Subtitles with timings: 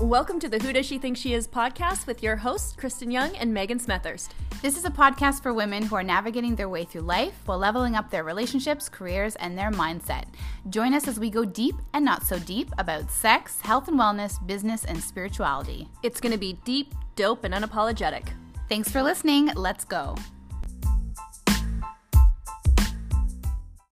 [0.00, 3.34] Welcome to the Who Does She Think She Is podcast with your hosts, Kristen Young
[3.36, 4.28] and Megan Smethurst.
[4.62, 7.96] This is a podcast for women who are navigating their way through life while leveling
[7.96, 10.24] up their relationships, careers, and their mindset.
[10.70, 14.44] Join us as we go deep and not so deep about sex, health and wellness,
[14.46, 15.88] business, and spirituality.
[16.04, 18.28] It's going to be deep, dope, and unapologetic.
[18.68, 19.46] Thanks for listening.
[19.56, 20.14] Let's go.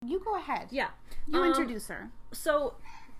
[0.05, 0.67] You go ahead.
[0.69, 0.89] Yeah.
[1.27, 2.09] You Um, introduce her.
[2.33, 2.73] So,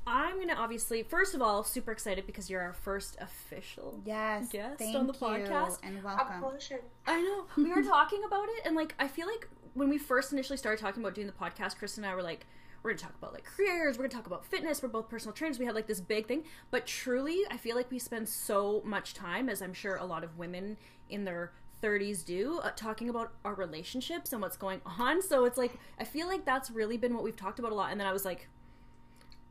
[0.05, 4.49] I'm going to obviously, first of all, super excited because you're our first official Yes.
[4.51, 5.77] guest thank on the you, podcast.
[5.83, 6.41] and welcome.
[6.41, 6.81] pleasure.
[7.07, 7.45] I know.
[7.63, 10.81] We were talking about it, and like, I feel like when we first initially started
[10.81, 12.45] talking about doing the podcast, Chris and I were like,
[12.83, 15.57] we're gonna talk about like careers, we're gonna talk about fitness, we're both personal trainers,
[15.57, 16.43] we had like this big thing.
[16.69, 20.25] But truly, I feel like we spend so much time, as I'm sure a lot
[20.25, 20.75] of women
[21.09, 25.21] in their 30s do, uh, talking about our relationships and what's going on.
[25.21, 27.91] So it's like, I feel like that's really been what we've talked about a lot.
[27.91, 28.49] And then I was like,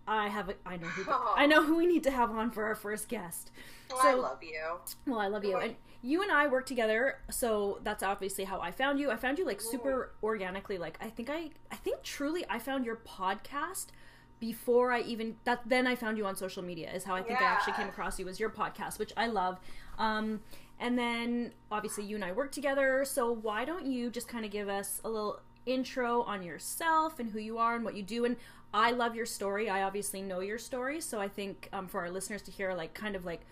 [0.07, 1.05] I have, a, I know who,
[1.37, 3.51] I know who we need to have on for our first guest.
[3.91, 4.79] Well, I love you.
[5.07, 5.57] Well, I love you.
[5.59, 9.11] And you and I work together, so that's obviously how I found you.
[9.11, 10.77] I found you like super organically.
[10.77, 13.87] Like I think I I think truly I found your podcast
[14.41, 17.41] before I even that then I found you on social media is how I think
[17.41, 19.61] I actually came across you was your podcast, which I love.
[19.99, 20.41] Um
[20.81, 24.51] and then obviously you and I work together, so why don't you just kind of
[24.51, 28.25] give us a little intro on yourself and who you are and what you do
[28.25, 28.37] and
[28.75, 29.69] I love your story.
[29.69, 32.95] I obviously know your story, so I think um, for our listeners to hear like
[32.95, 33.43] kind of like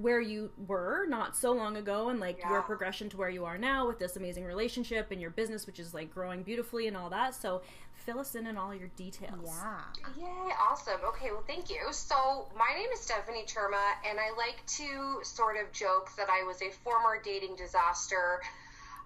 [0.00, 3.58] where you were not so long ago and like your progression to where you are
[3.58, 7.10] now with this amazing relationship and your business which is like growing beautifully and all
[7.10, 7.60] that so
[7.92, 10.24] fill us in on all your details Yeah.
[10.24, 11.00] Yay, awesome.
[11.04, 11.80] Okay, well, thank you.
[11.92, 16.44] So, my name is Stephanie Churma, and I like to sort of joke that I
[16.44, 18.40] was a former dating disaster.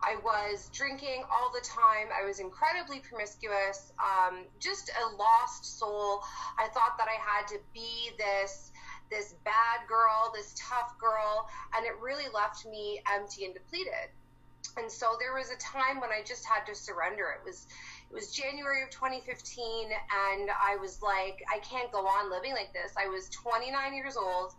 [0.02, 2.08] I was drinking all the time.
[2.12, 6.22] I was incredibly promiscuous, um, just a lost soul.
[6.58, 8.72] I thought that I had to be this
[9.08, 14.10] this bad girl, this tough girl, and it really left me empty and depleted.
[14.76, 17.36] And so there was a time when I just had to surrender.
[17.38, 17.66] It was
[18.10, 22.72] it was January of 2015 and I was like I can't go on living like
[22.72, 22.92] this.
[22.98, 24.54] I was 29 years old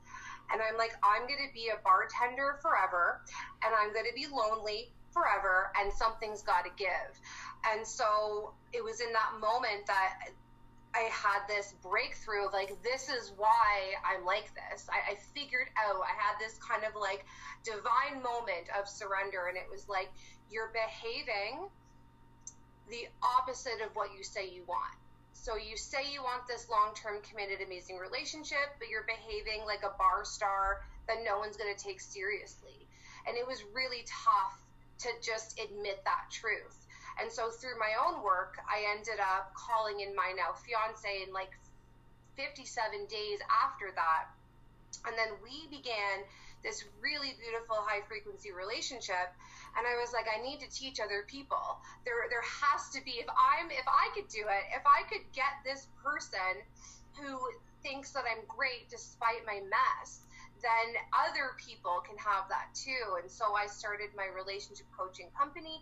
[0.51, 3.21] and I'm like I'm going to be a bartender forever
[3.63, 7.11] and I'm going to be lonely forever and something's got to give.
[7.65, 10.29] And so it was in that moment that
[10.93, 14.87] I had this breakthrough of like, this is why I'm like this.
[14.89, 17.25] I, I figured out, I had this kind of like
[17.63, 20.09] divine moment of surrender, and it was like,
[20.49, 21.67] you're behaving
[22.89, 24.95] the opposite of what you say you want.
[25.33, 29.83] So you say you want this long term, committed, amazing relationship, but you're behaving like
[29.83, 32.87] a bar star that no one's going to take seriously.
[33.27, 34.59] And it was really tough
[34.99, 36.85] to just admit that truth.
[37.19, 41.33] And so through my own work, I ended up calling in my now fiance in
[41.33, 41.51] like
[42.37, 42.65] 57
[43.09, 44.29] days after that.
[45.05, 46.25] And then we began
[46.63, 49.33] this really beautiful high frequency relationship
[49.77, 51.77] and I was like I need to teach other people.
[52.03, 55.25] There there has to be if I'm if I could do it, if I could
[55.33, 56.65] get this person
[57.21, 57.37] who
[57.83, 60.21] thinks that I'm great despite my mess,
[60.61, 63.17] then other people can have that too.
[63.21, 65.81] And so I started my relationship coaching company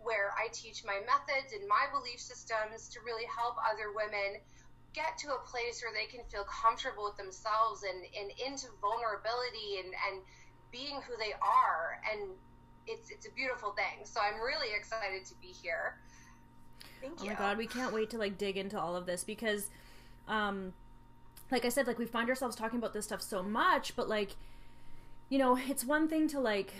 [0.00, 4.40] where I teach my methods and my belief systems to really help other women
[4.92, 9.78] get to a place where they can feel comfortable with themselves and, and into vulnerability
[9.84, 10.24] and, and
[10.72, 12.00] being who they are.
[12.10, 12.32] And
[12.88, 14.04] it's, it's a beautiful thing.
[14.04, 16.00] So I'm really excited to be here.
[17.00, 17.20] Thank you.
[17.20, 17.30] oh you.
[17.30, 19.70] my god we can't wait to like dig into all of this because
[20.28, 20.72] um
[21.50, 24.36] like i said like we find ourselves talking about this stuff so much but like
[25.28, 26.74] you know it's one thing to like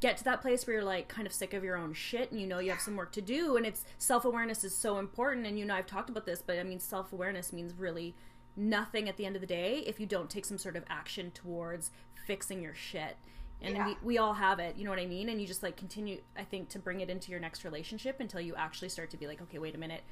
[0.00, 2.40] get to that place where you're like kind of sick of your own shit and
[2.40, 5.58] you know you have some work to do and it's self-awareness is so important and
[5.58, 8.14] you know I've talked about this but I mean self-awareness means really
[8.56, 11.30] nothing at the end of the day if you don't take some sort of action
[11.30, 11.90] towards
[12.26, 13.16] fixing your shit.
[13.62, 13.86] And Yeah.
[13.86, 15.30] we, we all have it you know what I mean?
[15.30, 18.40] And you just like continue I think to bring it into your next relationship until
[18.42, 20.02] you actually start to be like okay wait a minute.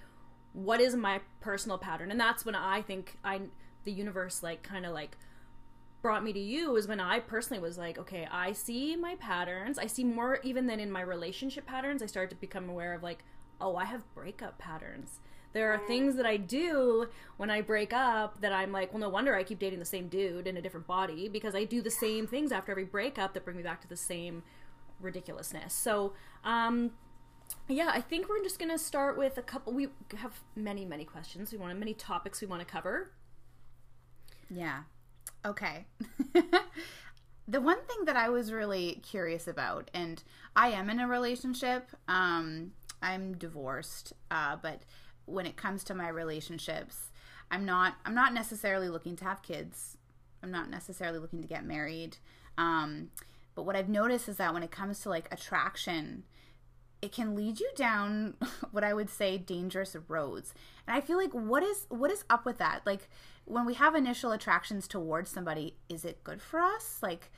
[0.54, 2.10] What is my personal pattern?
[2.10, 3.42] And that's when I think I
[3.84, 5.16] the universe like kind of like
[6.02, 9.78] brought me to you is when I personally was like, okay, I see my patterns.
[9.78, 12.02] I see more even than in my relationship patterns.
[12.02, 13.24] I started to become aware of like,
[13.58, 15.20] oh, I have breakup patterns.
[15.54, 19.08] There are things that I do when I break up that I'm like, well, no
[19.08, 21.92] wonder I keep dating the same dude in a different body because I do the
[21.92, 24.42] same things after every breakup that bring me back to the same
[25.00, 25.72] ridiculousness.
[25.72, 26.12] So,
[26.44, 26.90] um,
[27.68, 29.72] yeah, I think we're just gonna start with a couple.
[29.72, 31.52] We have many, many questions.
[31.52, 33.10] We want many topics we want to cover.
[34.50, 34.82] Yeah.
[35.44, 35.86] Okay.
[37.48, 40.22] the one thing that I was really curious about, and
[40.56, 44.82] I am in a relationship, um, I'm divorced, uh, but
[45.26, 47.10] when it comes to my relationships,
[47.50, 49.98] I'm not I'm not necessarily looking to have kids.
[50.42, 52.16] I'm not necessarily looking to get married.
[52.58, 53.10] Um,
[53.54, 56.24] but what I've noticed is that when it comes to like attraction,
[57.00, 58.34] it can lead you down
[58.70, 60.54] what I would say dangerous roads.
[60.86, 62.80] And I feel like what is what is up with that?
[62.84, 63.08] Like
[63.44, 66.98] when we have initial attractions towards somebody, is it good for us?
[67.02, 67.30] Like,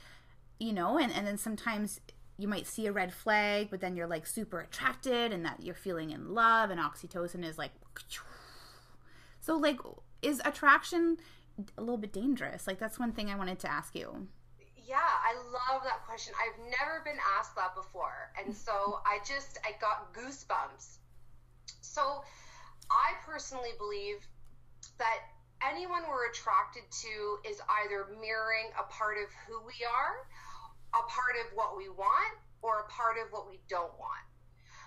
[0.59, 2.01] you know, and, and then sometimes
[2.39, 5.75] you might see a red flag, but then you're like super attracted and that you're
[5.75, 7.73] feeling in love and oxytocin is like
[9.41, 9.79] so like
[10.23, 11.17] is attraction
[11.79, 12.67] a little bit dangerous?
[12.67, 14.29] Like that's one thing I wanted to ask you.
[14.87, 16.33] Yeah, I love that question.
[16.39, 18.33] I've never been asked that before.
[18.41, 20.99] And so I just I got goosebumps.
[21.81, 22.23] So
[22.91, 24.27] I personally believe
[24.99, 25.19] that
[25.65, 27.15] anyone we're attracted to
[27.49, 30.27] is either mirroring a part of who we are
[30.97, 34.25] a part of what we want or a part of what we don't want.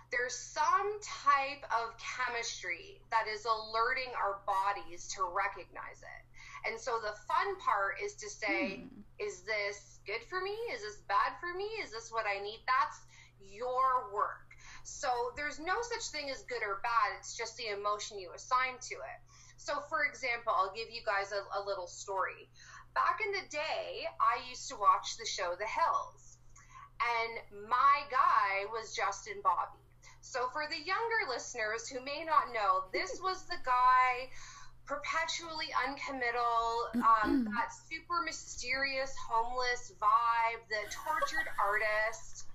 [0.10, 6.22] There's some type of chemistry that is alerting our bodies to recognize it.
[6.66, 9.06] And so the fun part is to say, hmm.
[9.22, 10.58] is this good for me?
[10.74, 11.70] Is this bad for me?
[11.84, 12.58] Is this what I need?
[12.66, 12.98] That's
[13.38, 14.50] your work.
[14.84, 17.14] So there's no such thing as good or bad.
[17.20, 19.20] It's just the emotion you assign to it.
[19.60, 22.50] So, for example, I'll give you guys a, a little story
[22.94, 26.38] back in the day, I used to watch the show The Hills,
[27.00, 29.80] and my guy was Justin Bobby.
[30.22, 34.30] So, for the younger listeners who may not know, this was the guy
[34.86, 42.46] perpetually uncommittal, um, that super mysterious homeless vibe, the tortured artist.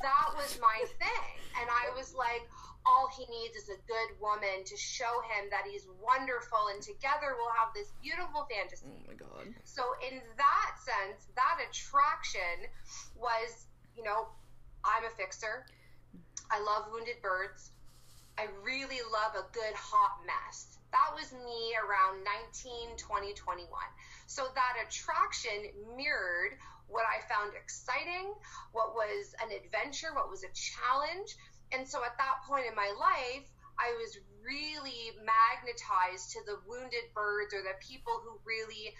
[0.00, 1.36] That was my thing.
[1.60, 2.48] And I was like,
[2.86, 7.38] all he needs is a good woman to show him that he's wonderful and together
[7.38, 8.86] we'll have this beautiful fantasy.
[8.90, 9.54] Oh my god.
[9.64, 12.66] So in that sense, that attraction
[13.14, 14.28] was, you know,
[14.84, 15.66] I'm a fixer.
[16.50, 17.70] I love wounded birds.
[18.38, 20.78] I really love a good hot mess.
[20.90, 23.68] That was me around 19, 20, 21.
[24.26, 26.58] So that attraction mirrored
[26.88, 28.34] what I found exciting,
[28.72, 31.36] what was an adventure, what was a challenge,
[31.72, 33.48] and so at that point in my life,
[33.80, 38.92] I was really magnetized to the wounded birds or the people who really,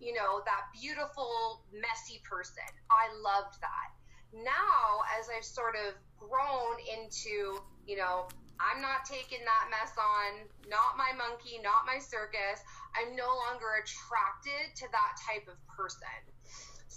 [0.00, 2.66] you know, that beautiful, messy person.
[2.90, 3.88] I loved that.
[4.32, 8.26] Now, as I've sort of grown into, you know,
[8.58, 12.62] I'm not taking that mess on, not my monkey, not my circus,
[12.94, 16.33] I'm no longer attracted to that type of person.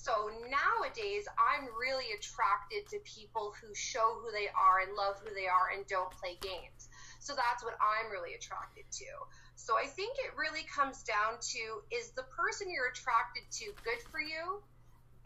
[0.07, 5.35] So nowadays, I'm really attracted to people who show who they are and love who
[5.35, 6.87] they are and don't play games.
[7.19, 9.11] So that's what I'm really attracted to.
[9.59, 11.61] So I think it really comes down to
[11.91, 14.63] is the person you're attracted to good for you,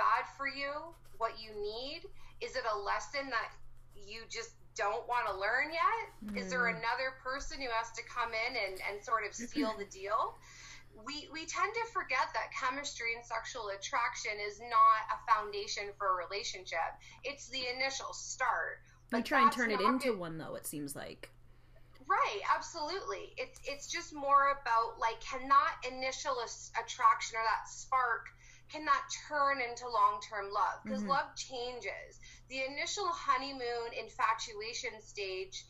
[0.02, 2.02] bad for you, what you need?
[2.42, 3.54] Is it a lesson that
[3.94, 6.02] you just don't want to learn yet?
[6.26, 6.42] Mm.
[6.42, 6.82] Is there hmm.
[6.82, 10.34] another person who has to come in and, and sort of seal the deal?
[11.06, 16.14] We we tend to forget that chemistry and sexual attraction is not a foundation for
[16.14, 16.96] a relationship.
[17.24, 18.80] It's the initial start.
[19.10, 21.30] But try and turn it into one though, it seems like.
[22.08, 23.34] Right, absolutely.
[23.38, 26.36] It's it's just more about like can that initial
[26.76, 28.28] attraction or that spark
[28.72, 31.12] cannot turn into long-term love because mm-hmm.
[31.12, 32.20] love changes.
[32.50, 35.66] The initial honeymoon infatuation stage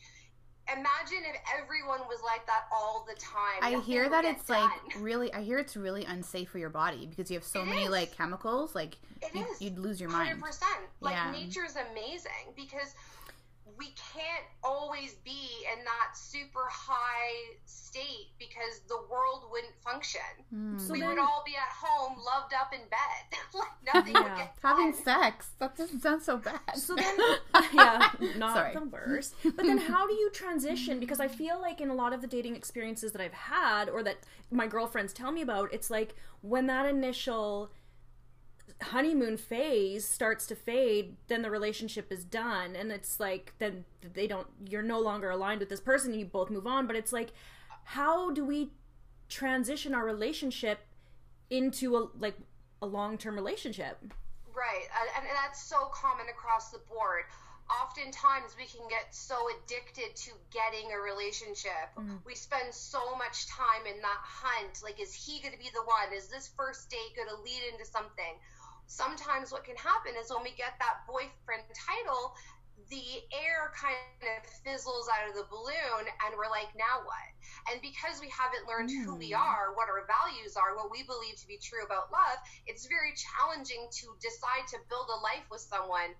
[0.68, 3.60] imagine if everyone was like that all the time.
[3.60, 4.62] I hear that it's done.
[4.62, 5.32] like really.
[5.32, 7.90] I hear it's really unsafe for your body because you have so it many is.
[7.90, 8.74] like chemicals.
[8.74, 10.28] Like it is you, would lose your mind.
[10.28, 10.80] Hundred percent.
[11.00, 11.32] Like yeah.
[11.32, 12.94] nature's amazing because
[13.78, 20.20] we can't always be in that super high state because the world wouldn't function.
[20.54, 20.80] Mm.
[20.80, 24.22] So we then, would all be at home, loved up in bed, like nothing yeah.
[24.22, 25.50] would get having sex.
[25.58, 26.76] That doesn't sound so bad.
[26.76, 27.16] So then,
[27.74, 28.74] yeah, not Sorry.
[28.74, 29.34] the worst.
[29.42, 31.00] But then, how do you transition?
[31.00, 34.02] Because I feel like in a lot of the dating experiences that I've had, or
[34.02, 34.18] that
[34.50, 37.70] my girlfriends tell me about, it's like when that initial
[38.82, 42.76] honeymoon phase starts to fade, then the relationship is done.
[42.76, 43.84] And it's like, then
[44.14, 46.86] they don't, you're no longer aligned with this person, you both move on.
[46.86, 47.32] But it's like,
[47.84, 48.70] how do we
[49.28, 50.80] transition our relationship
[51.50, 52.36] into a, like,
[52.80, 53.98] a long term relationship?
[54.54, 54.86] Right.
[55.16, 57.24] And that's so common across the board
[57.80, 61.88] oftentimes we can get so addicted to getting a relationship.
[61.96, 62.20] Mm-hmm.
[62.26, 64.82] We spend so much time in that hunt.
[64.82, 66.12] Like, is he going to be the one?
[66.12, 68.36] Is this first date going to lead into something?
[68.86, 72.34] Sometimes what can happen is when we get that boyfriend title,
[72.90, 77.28] the air kind of fizzles out of the balloon and we're like, now what?
[77.72, 79.00] And because we haven't learned mm.
[79.04, 79.40] who we hmm.
[79.40, 82.36] are, what our values are, what we believe to be true about love,
[82.68, 86.12] it's very challenging to decide to build a life with someone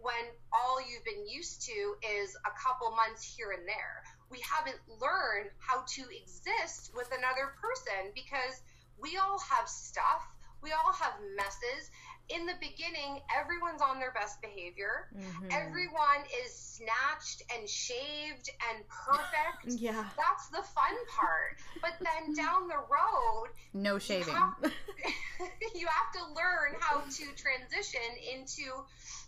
[0.00, 4.04] when all you've been used to is a couple months here and there.
[4.30, 8.60] We haven't learned how to exist with another person because
[9.00, 10.24] we all have stuff
[10.64, 11.90] We all have messes.
[12.30, 15.10] In the beginning, everyone's on their best behavior.
[15.14, 15.52] Mhm.
[15.52, 19.74] Everyone is snatched and shaved and perfect.
[19.78, 20.08] Yeah.
[20.16, 21.58] That's the fun part.
[21.82, 24.34] But then down the road, No you shaving.
[24.34, 24.54] have,
[25.74, 28.00] you have to learn how to transition
[28.32, 28.72] into,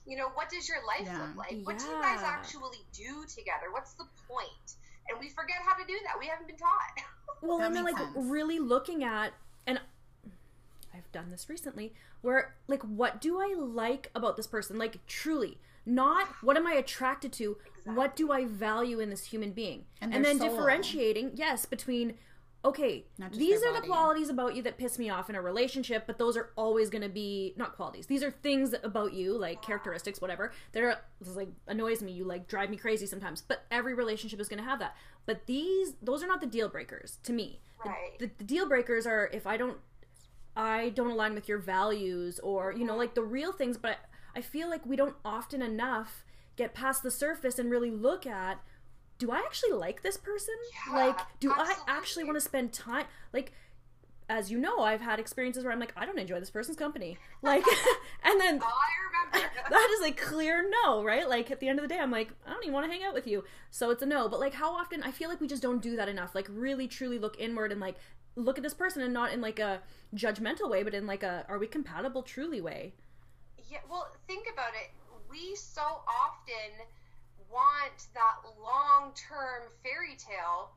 [0.07, 1.21] you know, what does your life Yeah.
[1.21, 1.59] look like?
[1.65, 3.67] What do you guys actually do together?
[3.73, 4.77] What's the point?
[5.11, 6.19] And we forget how to do that.
[6.19, 7.05] We haven't been taught.
[7.43, 8.17] Well, That and then like sense.
[8.17, 9.35] really looking at
[9.67, 9.79] and
[10.97, 14.79] I've done this recently where like what do I like about this person?
[14.79, 17.57] Like truly, not what am I attracted to?
[17.85, 19.85] What do I value in this human being?
[20.01, 20.49] And And, then soul.
[20.49, 22.15] differentiating, yes, between
[22.65, 23.05] okay,
[23.39, 26.37] these are the qualities about you that piss me off in a relationship, but those
[26.37, 28.07] are always going to be not qualities.
[28.07, 30.99] These are things about you, like characteristics, whatever, that are
[31.37, 32.11] like annoys me.
[32.11, 34.97] You like drive me crazy sometimes, but every relationship is going to have that.
[35.27, 37.61] But these, those are not the deal breakers to me.
[37.85, 39.79] The- The, the deal breakers are if I don't,
[40.57, 43.77] I don't align with your values, or you know, like the real things.
[43.77, 43.99] But
[44.35, 46.25] I feel like we don't often enough
[46.57, 48.61] get past the surface and really look at
[49.19, 50.55] do I actually like this person?
[50.89, 53.07] Yeah, like, do I actually want to spend time?
[53.33, 53.53] Like,
[54.29, 57.17] as you know, I've had experiences where I'm like, I don't enjoy this person's company.
[57.43, 57.65] Like,
[58.25, 59.51] and then Oh, I remember.
[59.71, 61.29] that is a clear no, right?
[61.29, 63.05] Like, at the end of the day, I'm like, I don't even want to hang
[63.05, 63.45] out with you.
[63.71, 64.29] So it's a no.
[64.29, 66.35] But, like, how often, I feel like we just don't do that enough.
[66.35, 67.97] Like, really, truly look inward and, like,
[68.37, 69.81] look at this person and not in, like, a
[70.15, 72.93] judgmental way, but in, like, a are we compatible truly way.
[73.69, 74.91] Yeah, well, think about it.
[75.29, 76.87] We so often
[77.51, 80.71] want that long term fairy tale,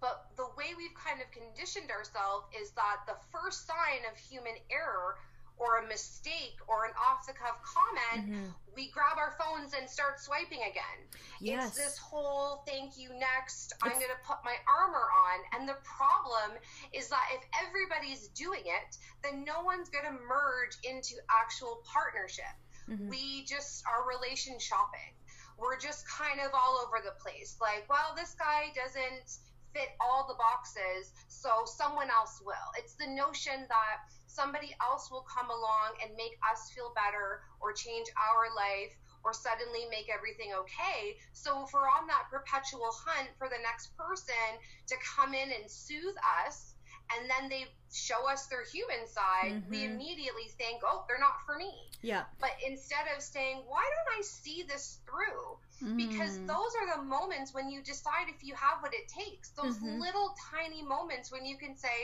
[0.00, 4.54] but the way we've kind of conditioned ourselves is that the first sign of human
[4.70, 5.16] error
[5.58, 10.20] or a mistake or an off the cuff comment, we grab our phones and start
[10.20, 10.98] swiping again.
[11.40, 11.68] Yes.
[11.68, 15.38] It's this whole thank you next, I'm going to put my armor on.
[15.58, 16.58] And the problem
[16.92, 22.52] is that if everybody's doing it, then no one's going to merge into actual partnership.
[22.88, 23.08] Mm-hmm.
[23.08, 25.16] We just are relation shopping.
[25.58, 27.56] We're just kind of all over the place.
[27.60, 29.40] Like, well, this guy doesn't
[29.72, 32.68] fit all the boxes, so someone else will.
[32.78, 33.96] It's the notion that
[34.36, 38.92] somebody else will come along and make us feel better or change our life
[39.24, 41.16] or suddenly make everything okay.
[41.32, 44.46] So if we're on that perpetual hunt for the next person
[44.92, 46.14] to come in and soothe
[46.46, 46.74] us,
[47.14, 49.94] and then they show us their human side, we Mhm.
[49.94, 51.72] immediately think, oh, they're not for me.
[52.02, 52.24] Yeah.
[52.40, 55.58] But instead of saying, why don't I see this through?
[55.96, 56.46] Because Mm.
[56.48, 59.50] those are the moments when you decide if you have what it takes.
[59.50, 60.00] Those Mhm.
[60.00, 61.98] little tiny moments when you can say,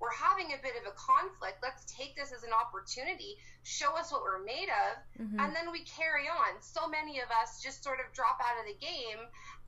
[0.00, 1.58] we're having a bit of a conflict.
[1.62, 5.40] Let's take this as an opportunity, show us what we're made of, Mhm.
[5.40, 6.60] and then we carry on.
[6.60, 9.18] So many of us just sort of drop out of the game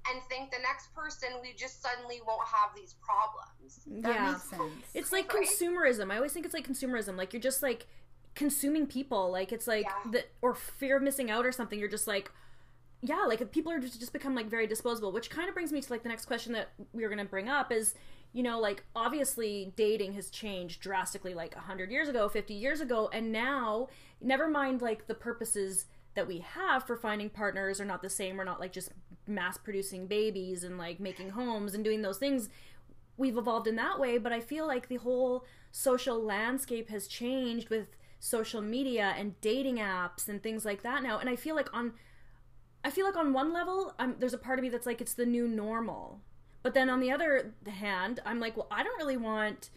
[0.08, 3.80] and think the next person we just suddenly won't have these problems.
[3.87, 4.30] That yeah.
[4.32, 4.84] makes sense.
[4.94, 5.46] It's like Right?
[5.46, 6.10] consumerism.
[6.12, 7.16] I always think it's like consumerism.
[7.16, 7.87] Like you're just like
[8.34, 9.30] consuming people.
[9.30, 10.10] Like it's like Yeah.
[10.10, 11.78] the or fear of missing out or something.
[11.78, 12.30] You're just like
[13.02, 15.80] yeah, like people are just, just become like very disposable, which kind of brings me
[15.80, 17.94] to like the next question that we were going to bring up is,
[18.32, 23.10] you know, like obviously dating has changed drastically like 100 years ago, 50 years ago,
[23.12, 23.88] and now
[24.20, 28.37] never mind like the purposes that we have for finding partners are not the same.
[28.37, 28.92] We're not like just
[29.26, 32.49] mass producing babies and like making homes and doing those things
[33.16, 37.68] we've evolved in that way, but I feel like the whole social landscape has changed
[37.68, 41.18] with social media and dating apps and things like that now.
[41.18, 41.92] And I feel like on
[42.82, 45.12] I feel like on one level, I'm, there's a part of me that's like it's
[45.12, 46.20] the new normal.
[46.62, 49.71] But then on the other hand, I'm like, well, I don't really want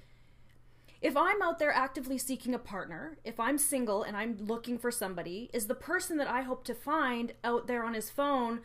[1.03, 4.89] if I'm out there actively seeking a partner, if I'm single and I'm looking for
[4.89, 8.61] somebody, is the person that I hope to find out there on his phone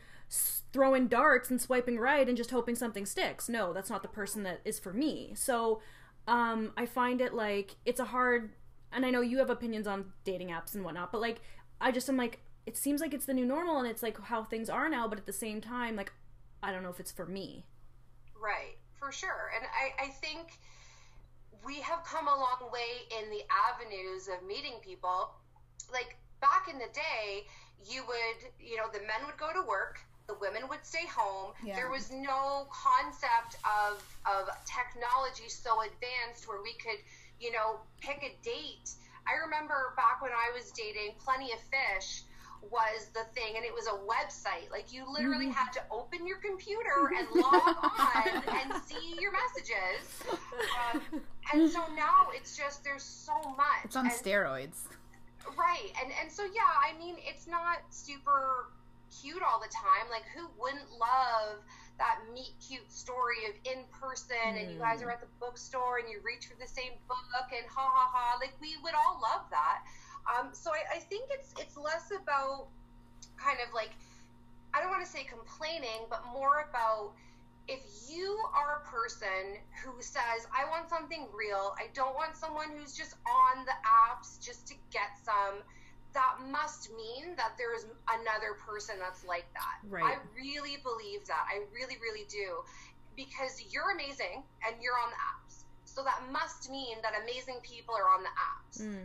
[0.73, 3.49] throwing darts and swiping right and just hoping something sticks?
[3.49, 5.33] No, that's not the person that is for me.
[5.35, 5.83] So
[6.29, 8.51] um, I find it like it's a hard,
[8.93, 11.41] and I know you have opinions on dating apps and whatnot, but like
[11.81, 14.45] I just am like, it seems like it's the new normal and it's like how
[14.45, 16.13] things are now, but at the same time, like
[16.63, 17.65] I don't know if it's for me.
[18.41, 19.51] Right, for sure.
[19.55, 20.59] And I, I think
[21.65, 25.31] we have come a long way in the avenues of meeting people.
[25.93, 27.47] Like back in the day,
[27.89, 31.53] you would, you know, the men would go to work, the women would stay home.
[31.65, 31.75] Yeah.
[31.75, 37.01] There was no concept of of technology so advanced where we could,
[37.41, 38.93] you know, pick a date.
[39.27, 42.23] I remember back when I was dating, Plenty of Fish
[42.71, 45.53] was the thing and it was a website like you literally Mm-hmm.
[45.53, 50.03] had to open your computer and log on and see your messages
[50.93, 51.01] um,
[51.53, 54.89] and so now it's just there's so much It's on and, steroids.
[55.59, 58.69] right and and so yeah i mean it's not super
[59.23, 61.57] cute all the time like who wouldn't love
[61.99, 64.61] that meet cute story of in person mm.
[64.63, 67.67] and you guys are at the bookstore and you reach for the same book and
[67.67, 68.39] ha ha ha.
[68.41, 69.83] Like we would all love that.
[70.29, 72.69] Um, so I, I think it's it's less about
[73.37, 73.91] kind of like
[74.75, 77.13] I don't want to say complaining, but more about
[77.69, 82.69] if you are a person who says, I want something real, I don't want someone
[82.77, 85.61] who's just on the apps just to get some,
[86.15, 89.85] that must mean that there's another person that's like that.
[89.85, 90.03] Right.
[90.03, 91.45] I really believe that.
[91.45, 92.65] I really, really do.
[93.17, 95.65] Because you're amazing and you're on the apps.
[95.85, 98.81] So that must mean that amazing people are on the apps.
[98.81, 99.05] Mm.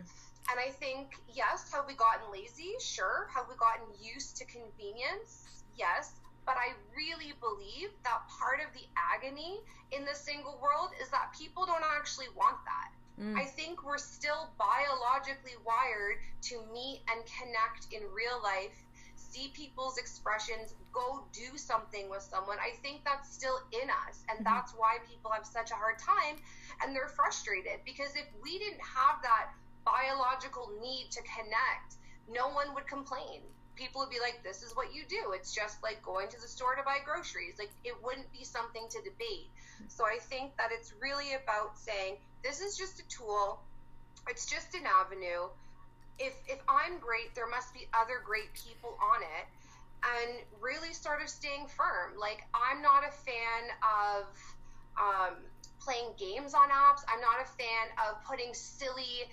[0.50, 2.74] And I think, yes, have we gotten lazy?
[2.80, 3.28] Sure.
[3.34, 5.64] Have we gotten used to convenience?
[5.76, 6.14] Yes
[6.46, 9.60] but I really believe that part of the agony
[9.92, 12.92] in the single world is that people don't actually want that.
[13.20, 13.38] Mm.
[13.38, 16.20] I think we're still biologically wired
[16.52, 18.74] to meet and connect in real life,
[19.16, 22.58] see people's expressions, go do something with someone.
[22.58, 24.24] I think that's still in us.
[24.28, 24.44] And mm-hmm.
[24.44, 26.36] that's why people have such a hard time
[26.82, 31.96] and they're frustrated because if we didn't have that biological need to connect,
[32.28, 33.42] no one would complain
[33.76, 35.32] people would be like, this is what you do.
[35.32, 37.54] It's just like going to the store to buy groceries.
[37.58, 39.50] Like, it wouldn't be something to debate.
[39.88, 43.60] So I think that it's really about saying, this is just a tool,
[44.28, 45.50] it's just an avenue.
[46.18, 49.46] If, if I'm great, there must be other great people on it.
[50.04, 52.12] And really sort of staying firm.
[52.18, 54.24] Like, I'm not a fan of
[55.00, 55.34] um,
[55.80, 57.00] playing games on apps.
[57.08, 59.24] I'm not a fan of putting silly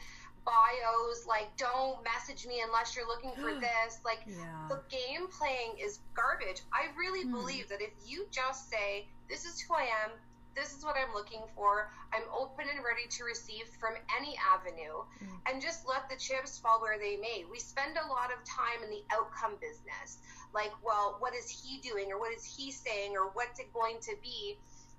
[0.45, 4.00] bios like don't message me unless you're looking for this.
[4.05, 4.67] Like yeah.
[4.69, 6.62] the game playing is garbage.
[6.74, 7.31] I really mm.
[7.31, 10.12] believe that if you just say this is who i am.
[10.53, 11.89] This is what i'm looking for.
[12.12, 15.31] I'm open and ready to receive from any avenue mm.
[15.48, 17.45] and just let the chips fall where they may.
[17.50, 20.19] We spend a lot of time in the outcome business.
[20.53, 23.98] Like well what is he doing or what is he saying or what's it going
[24.01, 24.57] to be?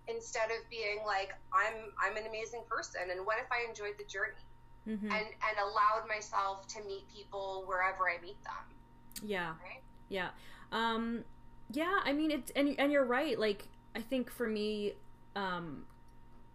[0.09, 3.13] Instead of being like i'm i'm an amazing person.
[3.13, 4.41] And what if i enjoyed the journey
[4.89, 5.07] mm-hmm.
[5.07, 9.27] and and allowed myself to meet people wherever I meet them.
[9.29, 9.51] Yeah.
[9.51, 9.83] Right?
[10.09, 10.29] Yeah.
[10.71, 11.25] Um
[11.71, 13.39] yeah, I mean it's and and you're right.
[13.39, 14.95] Like I think for me
[15.37, 15.85] um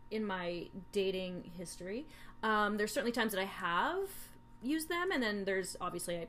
[0.10, 2.06] in my dating history,
[2.44, 4.10] um there's certainly times that I have
[4.62, 6.28] used them and then there's obviously I,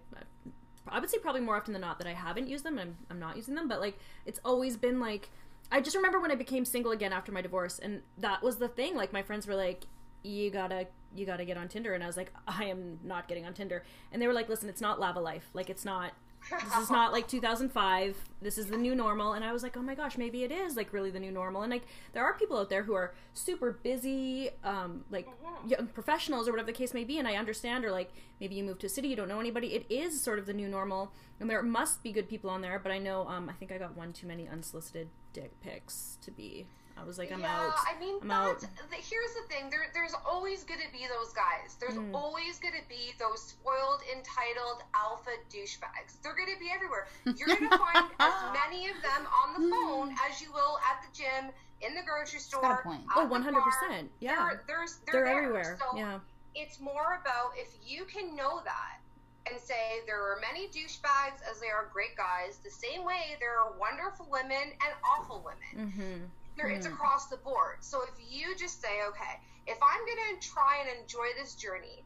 [0.88, 2.78] I would say probably more often than not that I haven't used them.
[2.78, 5.30] I'm I'm not using them, but like it's always been like
[5.70, 8.68] I just remember when I became single again after my divorce, and that was the
[8.68, 8.96] thing.
[8.96, 9.84] Like my friends were like,
[10.22, 11.94] "You gotta you got to get on Tinder.
[11.94, 13.84] And I was like, I am not getting on Tinder.
[14.12, 15.42] And they were like, listen, it's not Lavalife.
[15.54, 16.12] Like, it's not,
[16.50, 18.16] this is not like 2005.
[18.40, 19.32] This is the new normal.
[19.32, 21.62] And I was like, oh my gosh, maybe it is like really the new normal.
[21.62, 25.68] And like, there are people out there who are super busy, um, like mm-hmm.
[25.68, 27.18] young professionals or whatever the case may be.
[27.18, 29.68] And I understand, or like maybe you move to a city, you don't know anybody.
[29.68, 31.12] It is sort of the new normal.
[31.40, 32.78] And there must be good people on there.
[32.78, 36.30] But I know, um, I think I got one too many unsolicited dick pics to
[36.30, 36.66] be
[37.00, 37.74] I was like, I'm yeah, out.
[37.86, 38.64] I mean, I'm out.
[38.90, 41.76] Here's the thing: there, there's always going to be those guys.
[41.78, 42.14] There's mm.
[42.14, 46.18] always going to be those spoiled, entitled alpha douchebags.
[46.22, 47.06] They're going to be everywhere.
[47.24, 51.04] You're going to find as many of them on the phone as you will at
[51.06, 52.82] the gym, in the grocery store.
[53.14, 54.10] Oh, 100 percent.
[54.20, 55.78] Yeah, they're, they're, they're everywhere.
[55.78, 56.18] So yeah.
[56.54, 58.98] It's more about if you can know that
[59.46, 62.58] and say there are many douchebags as there are great guys.
[62.64, 65.92] The same way there are wonderful women and awful women.
[65.92, 66.24] Mm-hmm
[66.66, 67.78] it's across the board.
[67.80, 72.02] So if you just say, okay, if I'm going to try and enjoy this journey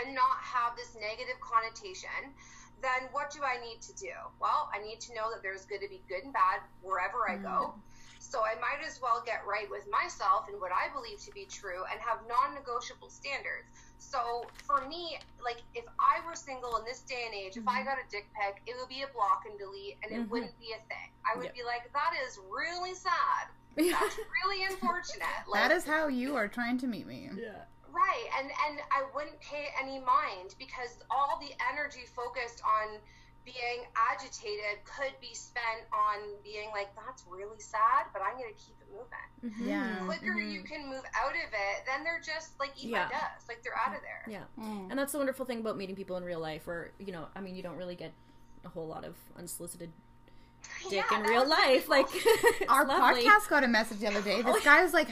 [0.00, 2.32] and not have this negative connotation,
[2.80, 4.14] then what do I need to do?
[4.40, 7.36] Well, I need to know that there's going to be good and bad wherever I
[7.36, 7.74] go.
[7.74, 7.80] Mm.
[8.24, 11.44] So I might as well get right with myself and what I believe to be
[11.44, 13.68] true and have non negotiable standards.
[14.00, 17.68] So for me, like if I were single in this day and age, mm-hmm.
[17.68, 17.94] if I mm-hmm.
[17.94, 20.32] got a dick pic, it would be a block and delete and it mm-hmm.
[20.32, 21.08] wouldn't be a thing.
[21.24, 21.54] I would yep.
[21.54, 23.52] be like, that is really sad.
[23.76, 25.26] That's really unfortunate.
[25.48, 27.30] Like, that is how you are trying to meet me.
[27.36, 27.62] Yeah.
[27.90, 32.98] Right, and and I wouldn't pay any mind because all the energy focused on
[33.44, 38.58] being agitated could be spent on being like, that's really sad, but I'm going to
[38.58, 39.28] keep it moving.
[39.44, 39.68] Mm-hmm.
[39.68, 39.98] Yeah.
[40.00, 40.50] The quicker mm-hmm.
[40.50, 43.04] you can move out of it, then they're just like eat yeah.
[43.04, 43.48] my dust.
[43.48, 44.24] Like they're out of there.
[44.26, 44.44] Yeah.
[44.58, 44.90] Mm.
[44.90, 47.40] And that's the wonderful thing about meeting people in real life where, you know, I
[47.40, 48.12] mean, you don't really get
[48.64, 49.92] a whole lot of unsolicited
[50.90, 51.88] dick yeah, in real life.
[51.88, 52.06] Like
[52.68, 53.22] our lovely.
[53.22, 54.42] podcast got a message the other day.
[54.42, 55.08] This guy was like,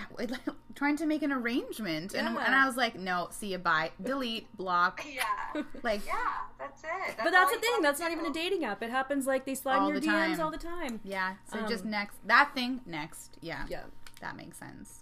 [0.75, 2.45] trying to make an arrangement, and, yeah.
[2.45, 5.05] and I was like, no, see you, bye, delete, block.
[5.09, 6.15] Yeah, like yeah,
[6.59, 6.89] that's it.
[7.07, 7.83] That's but that's the thing.
[7.83, 8.83] That's not even a dating app.
[8.83, 11.01] It happens like they slide in your the DMs all the time.
[11.05, 11.35] Yeah.
[11.53, 13.39] So um, just next that thing next.
[13.41, 13.67] Yeah.
[13.69, 13.85] Yeah.
[14.21, 15.01] That makes sense.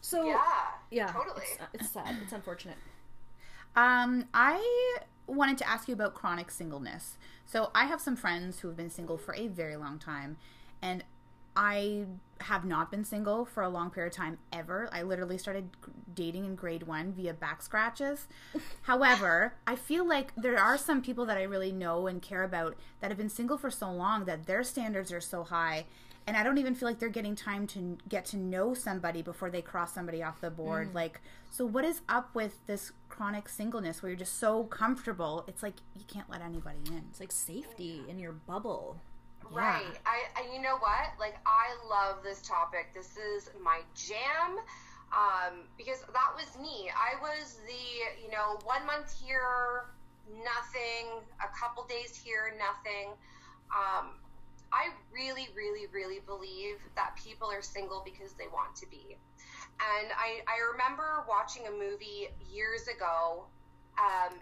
[0.00, 0.42] So yeah,
[0.90, 1.42] yeah, totally.
[1.52, 2.16] It's, uh, it's sad.
[2.22, 2.76] It's unfortunate.
[3.76, 7.16] Um, I wanted to ask you about chronic singleness.
[7.46, 10.36] So I have some friends who have been single for a very long time,
[10.80, 11.04] and
[11.54, 12.06] I
[12.40, 14.88] have not been single for a long period of time ever.
[14.90, 15.68] I literally started
[16.14, 18.26] dating in grade one via back scratches.
[18.82, 22.76] However, I feel like there are some people that I really know and care about
[23.00, 25.86] that have been single for so long that their standards are so high.
[26.26, 29.50] And I don't even feel like they're getting time to get to know somebody before
[29.50, 30.90] they cross somebody off the board.
[30.90, 30.94] Mm.
[30.94, 35.44] Like, so what is up with this chronic singleness where you're just so comfortable?
[35.48, 37.02] It's like you can't let anybody in.
[37.10, 38.96] It's like safety in your bubble.
[39.50, 39.82] Right.
[39.84, 39.98] Yeah.
[40.06, 41.12] I, I, you know what?
[41.18, 42.94] Like, I love this topic.
[42.94, 44.58] This is my jam.
[45.12, 46.88] Um, because that was me.
[46.88, 49.84] I was the, you know, one month here,
[50.30, 53.12] nothing, a couple days here, nothing.
[53.68, 54.12] Um,
[54.72, 59.18] I really, really, really believe that people are single because they want to be.
[59.80, 63.44] And I, I remember watching a movie years ago,
[64.00, 64.40] um,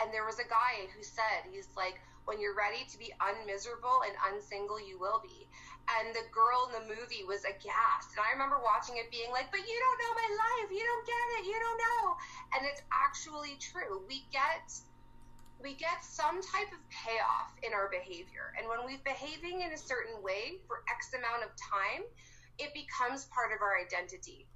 [0.00, 4.02] and there was a guy who said, he's like, when you're ready to be unmiserable
[4.02, 5.46] and unsingle, you will be.
[5.86, 8.10] And the girl in the movie was aghast.
[8.18, 10.68] And I remember watching it being like, but you don't know my life.
[10.74, 11.42] You don't get it.
[11.46, 12.02] You don't know.
[12.58, 14.02] And it's actually true.
[14.10, 14.74] We get
[15.62, 18.52] we get some type of payoff in our behavior.
[18.58, 22.04] And when we're behaving in a certain way for X amount of time,
[22.58, 24.46] it becomes part of our identity.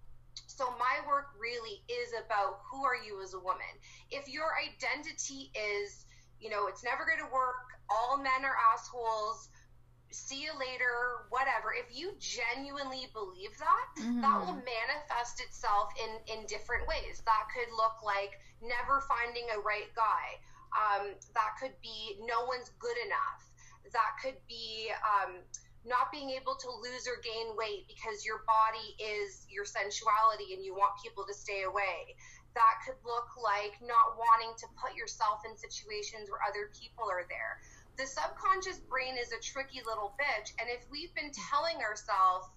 [0.46, 3.72] So my work really is about who are you as a woman.
[4.10, 6.04] If your identity is
[6.40, 7.76] you know, it's never going to work.
[7.88, 9.48] All men are assholes.
[10.10, 11.70] See you later, whatever.
[11.70, 14.24] If you genuinely believe that, mm-hmm.
[14.24, 17.22] that will manifest itself in, in different ways.
[17.28, 20.40] That could look like never finding a right guy.
[20.74, 23.42] Um, that could be no one's good enough.
[23.92, 25.42] That could be um,
[25.84, 30.62] not being able to lose or gain weight because your body is your sensuality and
[30.64, 32.14] you want people to stay away
[32.54, 37.26] that could look like not wanting to put yourself in situations where other people are
[37.30, 37.62] there.
[37.98, 42.48] The subconscious brain is a tricky little bitch, and if we've been telling ourselves,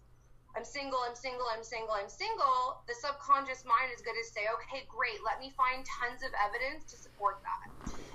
[0.55, 4.45] I'm single, I'm single, I'm single, I'm single, the subconscious mind is going to say,
[4.53, 7.67] okay, great, let me find tons of evidence to support that.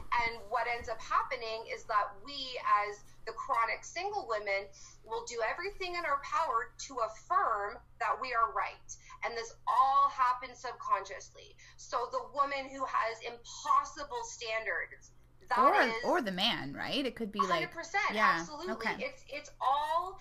[0.08, 4.70] And what ends up happening is that we, as the chronic single women,
[5.04, 10.08] will do everything in our power to affirm that we are right and this all
[10.08, 11.56] happens subconsciously.
[11.76, 15.10] So the woman who has impossible standards,
[15.56, 17.04] or is, or the man, right?
[17.04, 17.70] It could be 100%, like
[18.12, 18.72] yeah, absolutely.
[18.74, 18.96] Okay.
[18.98, 20.18] It's it's all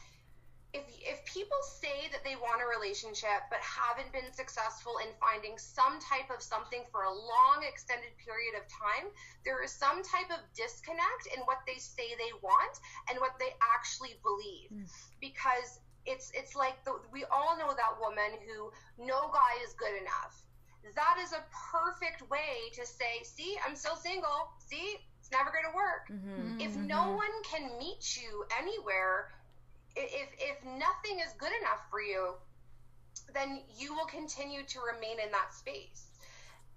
[0.74, 5.56] if if people say that they want a relationship but haven't been successful in finding
[5.56, 9.08] some type of something for a long extended period of time,
[9.46, 13.56] there is some type of disconnect in what they say they want and what they
[13.64, 14.68] actually believe.
[14.74, 14.88] Mm.
[15.24, 19.96] Because it's it's like the, we all know that woman who no guy is good
[19.96, 20.44] enough.
[20.96, 24.52] That is a perfect way to say, "See, I'm still single.
[24.60, 26.88] See, it's never going to work." Mm-hmm, if mm-hmm.
[26.88, 29.32] no one can meet you anywhere,
[29.98, 32.36] if if nothing is good enough for you,
[33.34, 36.14] then you will continue to remain in that space.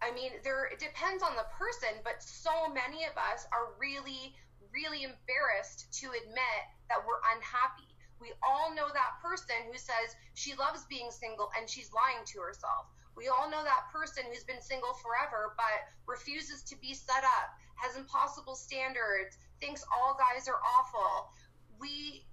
[0.02, 4.35] I mean, there it depends on the person, but so many of us are really
[4.72, 10.54] really embarrassed to admit that we're unhappy we all know that person who says she
[10.54, 12.87] loves being single and she's lying to herself.
[13.16, 17.48] We all know that person who's been single forever but refuses to be set up,
[17.76, 21.33] has impossible standards, thinks all guys are awful.
[21.80, 22.28] We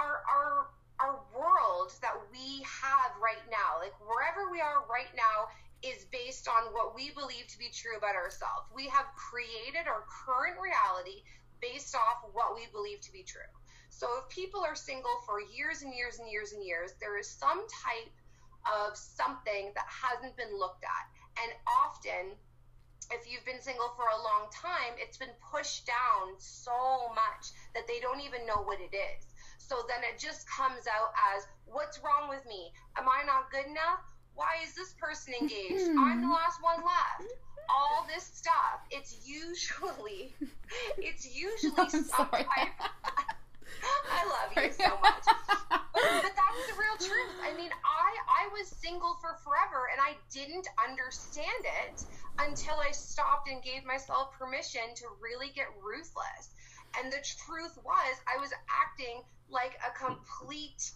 [0.00, 0.52] our our
[1.00, 5.48] our world that we have right now, like wherever we are right now
[5.80, 8.68] is based on what we believe to be true about ourselves.
[8.74, 11.24] We have created our current reality
[11.60, 13.48] based off what we believe to be true.
[13.88, 17.28] So if people are single for years and years and years and years, there is
[17.28, 18.12] some type
[18.68, 21.04] of something that hasn't been looked at.
[21.40, 22.36] And often,
[23.10, 27.88] if you've been single for a long time, it's been pushed down so much that
[27.88, 29.29] they don't even know what it is.
[29.70, 32.72] So then it just comes out as, what's wrong with me?
[32.98, 34.02] Am I not good enough?
[34.34, 35.94] Why is this person engaged?
[35.94, 36.02] Mm-hmm.
[36.10, 37.30] I'm the last one left.
[37.70, 38.82] All this stuff.
[38.90, 40.34] It's usually,
[40.98, 42.50] it's usually some type.
[44.10, 45.22] I love you so much.
[45.70, 47.38] But, but that's the real truth.
[47.38, 52.02] I mean, I I was single for forever and I didn't understand it
[52.42, 56.50] until I stopped and gave myself permission to really get ruthless.
[56.98, 60.90] And the truth was I was acting like a complete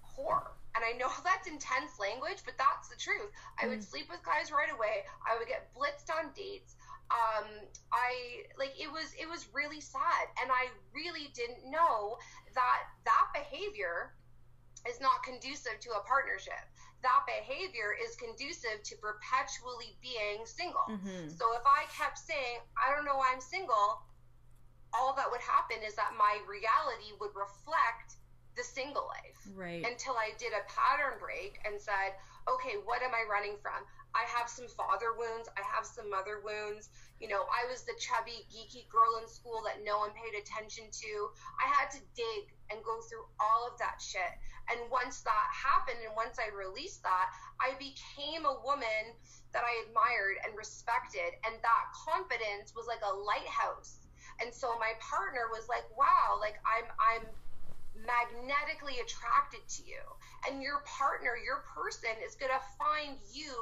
[0.00, 0.54] whore.
[0.74, 3.30] And I know that's intense language, but that's the truth.
[3.60, 3.84] I would mm.
[3.84, 5.04] sleep with guys right away.
[5.26, 6.76] I would get blitzed on dates
[7.10, 7.46] um,
[7.92, 12.16] I like it was it was really sad, and I really didn't know
[12.54, 14.14] that that behavior
[14.88, 16.60] is not conducive to a partnership.
[17.02, 20.88] That behavior is conducive to perpetually being single.
[20.88, 21.28] Mm-hmm.
[21.36, 24.00] So if I kept saying, I don't know why I'm single,
[24.94, 28.16] all that would happen is that my reality would reflect
[28.56, 29.38] the single life.
[29.54, 29.82] Right.
[29.82, 32.14] Until I did a pattern break and said,
[32.46, 33.82] okay, what am I running from?
[34.14, 35.50] I have some father wounds.
[35.58, 36.94] I have some mother wounds.
[37.18, 40.86] You know, I was the chubby, geeky girl in school that no one paid attention
[40.86, 41.12] to.
[41.58, 44.38] I had to dig and go through all of that shit.
[44.70, 49.18] And once that happened and once I released that, I became a woman
[49.52, 51.34] that I admired and respected.
[51.42, 54.03] And that confidence was like a lighthouse.
[54.42, 57.26] And so my partner was like, wow, like I'm, I'm,
[57.94, 60.02] magnetically attracted to you.
[60.46, 63.54] And your partner your person is going to find you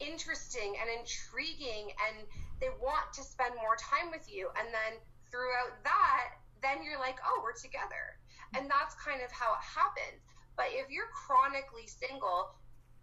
[0.00, 2.26] interesting and intriguing and
[2.60, 4.50] they want to spend more time with you.
[4.58, 8.20] And then throughout that then you're like oh we're together.
[8.54, 10.22] And that's kind of how it happens.
[10.56, 12.54] But if you're chronically single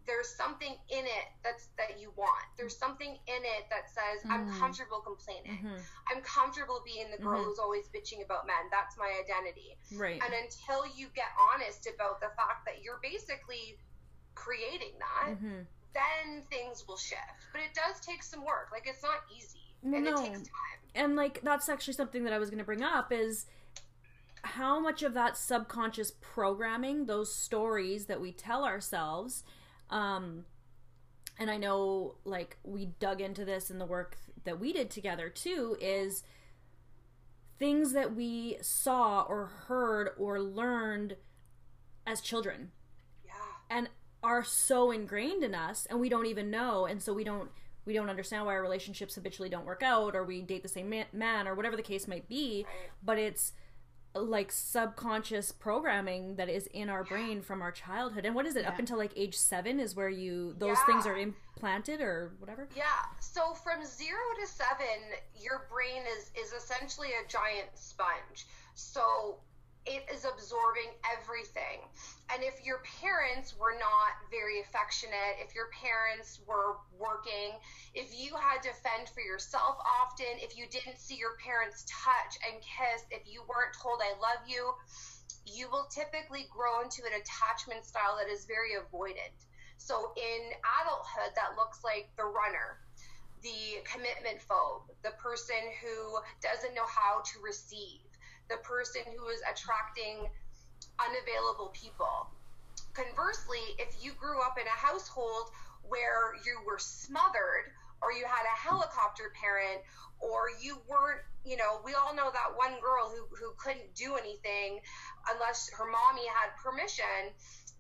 [0.08, 2.46] there's something in it that's that you want.
[2.58, 4.32] There's something in it that says mm-hmm.
[4.32, 5.60] I'm comfortable complaining.
[5.62, 5.78] Mm-hmm.
[6.10, 7.50] I'm comfortable being the girl mm-hmm.
[7.50, 8.70] who's always bitching about men.
[8.72, 9.78] That's my identity.
[9.96, 10.22] Right.
[10.24, 13.78] And until you get honest about the fact that you're basically
[14.36, 15.64] creating that, mm-hmm.
[15.94, 17.46] then things will shift.
[17.54, 18.70] But it does take some work.
[18.72, 19.60] Like it's not easy.
[19.84, 20.14] And no.
[20.14, 20.80] it takes time.
[20.96, 23.46] And like that's actually something that I was going to bring up is
[24.44, 29.44] how much of that subconscious programming, those stories that we tell ourselves,
[29.92, 30.46] um,
[31.38, 35.30] and I know like we dug into this in the work that we did together
[35.30, 36.24] too is
[37.60, 41.16] things that we saw or heard or learned
[42.08, 42.72] as children.
[43.24, 43.32] Yeah.
[43.70, 43.90] And
[44.24, 47.50] are so ingrained in us and we don't even know and so we don't
[47.86, 50.90] we don't understand why our relationships habitually don't work out or we date the same
[50.90, 52.64] man, man or whatever the case might be
[53.04, 53.54] but it's
[54.14, 58.26] like subconscious programming that is in our brain from our childhood.
[58.26, 58.64] And what is it?
[58.64, 58.70] Yeah.
[58.70, 60.86] Up until like age seven is where you those yeah.
[60.86, 62.68] things are implanted or whatever.
[62.76, 62.84] Yeah.
[63.20, 65.02] So from zero to seven,
[65.40, 68.48] your brain is is essentially a giant sponge.
[68.76, 69.38] So
[69.86, 71.82] it is absorbing everything.
[72.30, 77.58] And if your parents were not very affectionate, if your parents were working,
[77.98, 82.38] if you had to fend for yourself often, if you didn't see your parents touch
[82.46, 84.74] and kiss, if you weren't told I love you,
[85.50, 89.34] you will typically grow into an attachment style that is very avoidant.
[89.82, 92.78] So in adulthood, that looks like the runner,
[93.42, 98.11] the commitment phobe, the person who doesn't know how to receive
[98.52, 100.28] the person who is attracting
[101.00, 102.28] unavailable people.
[102.94, 105.50] Conversely, if you grew up in a household
[105.88, 107.72] where you were smothered
[108.04, 109.80] or you had a helicopter parent
[110.20, 114.20] or you weren't, you know, we all know that one girl who, who couldn't do
[114.20, 114.84] anything
[115.32, 117.32] unless her mommy had permission,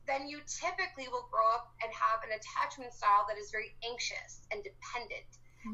[0.07, 4.41] then you typically will grow up and have an attachment style that is very anxious
[4.49, 5.27] and dependent.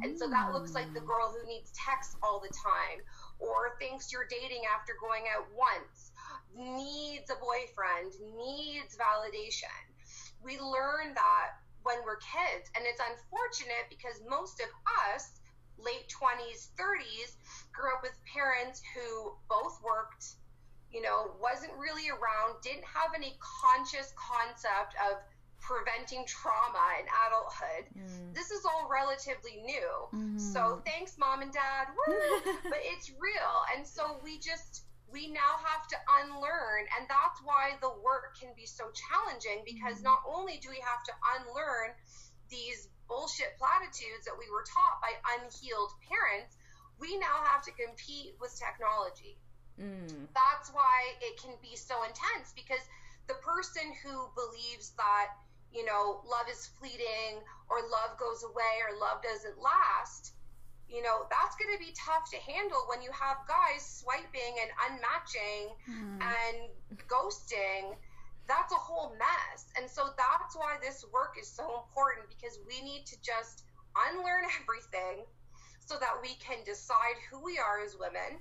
[0.03, 1.07] And so that looks like the mm.
[1.07, 2.99] girl who needs text all the time
[3.39, 6.11] or thinks you're dating after going out once,
[6.55, 9.81] needs a boyfriend, needs validation.
[10.43, 14.67] We learn that when we're kids, and it's unfortunate because most of
[15.07, 15.39] us,
[15.77, 17.37] late 20s, 30s,
[17.71, 20.35] grew up with parents who both worked,
[20.91, 25.21] you know, wasn't really around, didn't have any conscious concept of
[25.59, 27.85] preventing trauma in adulthood.
[27.97, 28.33] Mm.
[28.33, 29.89] This is all relatively new.
[30.13, 30.39] Mm-hmm.
[30.39, 31.91] So thanks, mom and dad.
[32.63, 33.53] but it's real.
[33.75, 36.87] And so we just, we now have to unlearn.
[36.97, 40.13] And that's why the work can be so challenging because mm-hmm.
[40.13, 41.91] not only do we have to unlearn
[42.49, 46.55] these bullshit platitudes that we were taught by unhealed parents,
[46.99, 49.37] we now have to compete with technology.
[49.79, 50.31] Mm.
[50.33, 52.81] That's why it can be so intense because
[53.27, 55.37] the person who believes that
[55.73, 60.33] you know, love is fleeting or love goes away or love doesn't last,
[60.89, 64.71] you know, that's going to be tough to handle when you have guys swiping and
[64.87, 66.19] unmatching mm.
[66.23, 66.57] and
[67.07, 67.95] ghosting.
[68.47, 69.67] That's a whole mess.
[69.75, 73.63] And so that's why this work is so important because we need to just
[74.07, 75.27] unlearn everything
[75.83, 78.39] so that we can decide who we are as women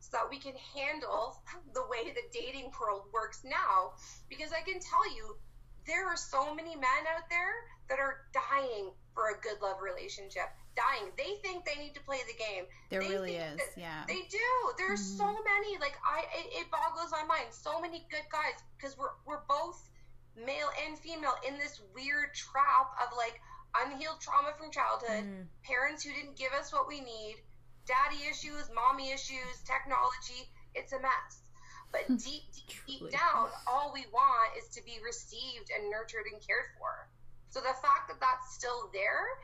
[0.00, 1.42] so that we can handle
[1.74, 3.92] the way the dating world works now
[4.28, 5.36] because i can tell you
[5.88, 10.46] there are so many men out there that are dying for a good love relationship.
[10.76, 11.10] Dying.
[11.16, 12.68] They think they need to play the game.
[12.92, 14.04] There they really is, yeah.
[14.06, 14.48] They do.
[14.76, 15.18] There's mm-hmm.
[15.18, 15.74] so many.
[15.80, 17.50] Like I, it, it boggles my mind.
[17.50, 19.90] So many good guys because we're we're both
[20.36, 23.40] male and female in this weird trap of like
[23.82, 25.44] unhealed trauma from childhood, mm.
[25.64, 27.42] parents who didn't give us what we need,
[27.86, 30.46] daddy issues, mommy issues, technology.
[30.74, 31.47] It's a mess.
[31.92, 32.16] But hmm.
[32.16, 36.76] deep, deep, deep down, all we want is to be received and nurtured and cared
[36.78, 37.08] for.
[37.50, 39.40] So the fact that that's still there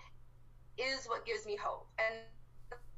[0.76, 1.88] is what gives me hope.
[1.98, 2.20] And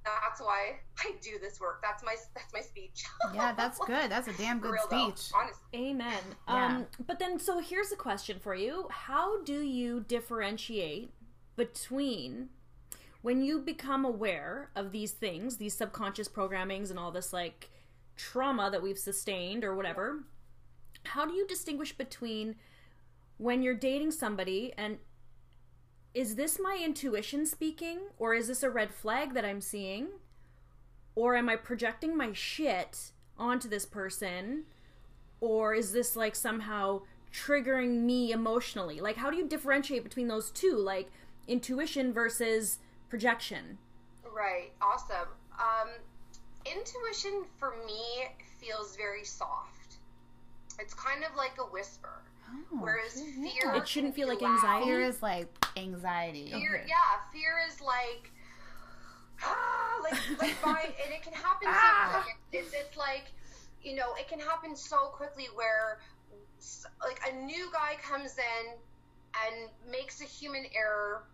[0.07, 1.81] that's why I do this work.
[1.83, 3.05] That's my that's my speech.
[3.35, 4.11] Yeah, that's good.
[4.11, 5.33] That's a damn good Real though, speech.
[5.35, 5.91] honestly.
[5.91, 6.23] Amen.
[6.49, 6.67] Yeah.
[6.67, 11.11] Um, but then, so here's a question for you: How do you differentiate
[11.57, 12.51] between
[13.23, 17.71] when you become aware of these things, these subconscious programmings, and all this like
[18.17, 20.25] trauma that we've sustained or whatever?
[21.05, 22.57] How do you distinguish between
[23.39, 24.99] when you're dating somebody and
[26.17, 30.09] is this my intuition speaking, or is this a red flag that I'm seeing?
[31.15, 34.65] Or am I projecting my shit onto this person?
[35.43, 38.99] Or is this like somehow triggering me emotionally?
[38.99, 40.77] Like, how do you differentiate between those two?
[40.79, 41.11] Like,
[41.47, 42.79] intuition versus
[43.11, 43.77] projection?
[44.25, 44.73] Right.
[44.81, 45.29] Awesome.
[45.59, 45.89] Um,
[46.73, 48.27] intuition for me
[48.61, 49.97] feels very soft.
[50.79, 52.23] It's kind of like a whisper.
[52.49, 53.51] Oh, Whereas yeah.
[53.51, 54.53] fear, It shouldn't feel like loud.
[54.55, 54.87] anxiety?
[54.87, 56.51] Fear is like anxiety.
[56.53, 56.85] Fear, Okay.
[56.89, 58.31] yeah, fear is like,
[59.43, 62.23] ah, like, like by, and it can happen so Ah.
[62.25, 62.37] quick.
[62.65, 63.25] It's, it's like,
[63.83, 65.99] you know, it can happen so quickly where,
[67.03, 68.75] like, a new guy comes in
[69.47, 71.25] and makes a human error,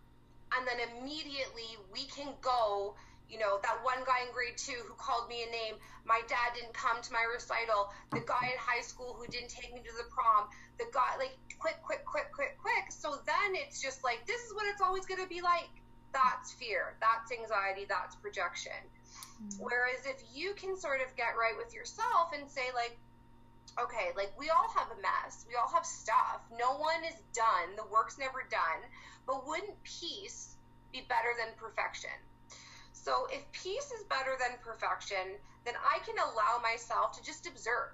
[0.57, 2.95] and then immediately we can go.
[3.29, 5.81] You know, that one guy in grade two who called me a name.
[6.05, 7.89] My dad didn't come to my recital.
[8.11, 10.49] The guy in high school who didn't take me to the prom.
[10.77, 12.91] The guy, like, quick, quick, quick, quick, quick.
[12.91, 15.71] So then it's just like, this is what it's always going to be like.
[16.13, 16.93] That's fear.
[17.01, 17.85] That's anxiety.
[17.89, 18.77] That's projection.
[19.41, 19.63] Mm-hmm.
[19.63, 22.97] Whereas if you can sort of get right with yourself and say, like,
[23.79, 26.41] okay, like we all have a mess, we all have stuff.
[26.59, 28.81] No one is done, the work's never done.
[29.25, 30.55] But wouldn't peace
[30.91, 32.13] be better than perfection?
[33.03, 35.35] So if peace is better than perfection,
[35.65, 37.91] then I can allow myself to just observe.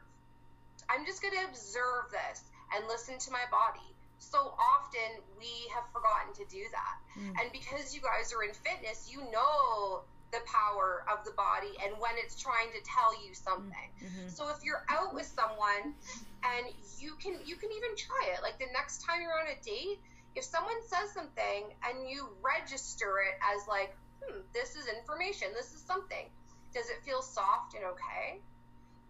[0.89, 2.45] I'm just going to observe this
[2.75, 3.85] and listen to my body.
[4.19, 6.95] So often we have forgotten to do that.
[7.17, 7.41] Mm.
[7.41, 11.97] And because you guys are in fitness, you know the power of the body and
[11.97, 13.89] when it's trying to tell you something.
[13.97, 14.05] Mm-hmm.
[14.05, 14.29] Mm-hmm.
[14.29, 15.97] So if you're out with someone
[16.45, 16.69] and
[17.01, 18.43] you can you can even try it.
[18.43, 19.97] Like the next time you're on a date,
[20.35, 25.73] if someone says something and you register it as like, hmm, this is information, this
[25.73, 26.25] is something.
[26.73, 28.39] Does it feel soft and okay?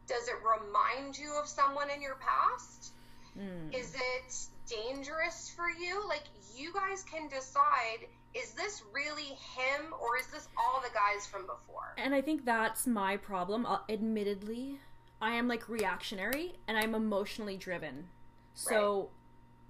[0.07, 2.93] Does it remind you of someone in your past?
[3.37, 3.73] Mm.
[3.73, 4.35] Is it
[4.67, 6.01] dangerous for you?
[6.07, 6.23] Like,
[6.55, 11.41] you guys can decide is this really him or is this all the guys from
[11.41, 11.95] before?
[11.97, 13.65] And I think that's my problem.
[13.65, 14.79] Uh, admittedly,
[15.21, 18.07] I am like reactionary and I'm emotionally driven.
[18.53, 19.09] So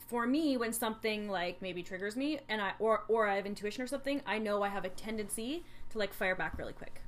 [0.10, 3.84] for me, when something like maybe triggers me and I or or I have intuition
[3.84, 7.02] or something, I know I have a tendency to like fire back really quick.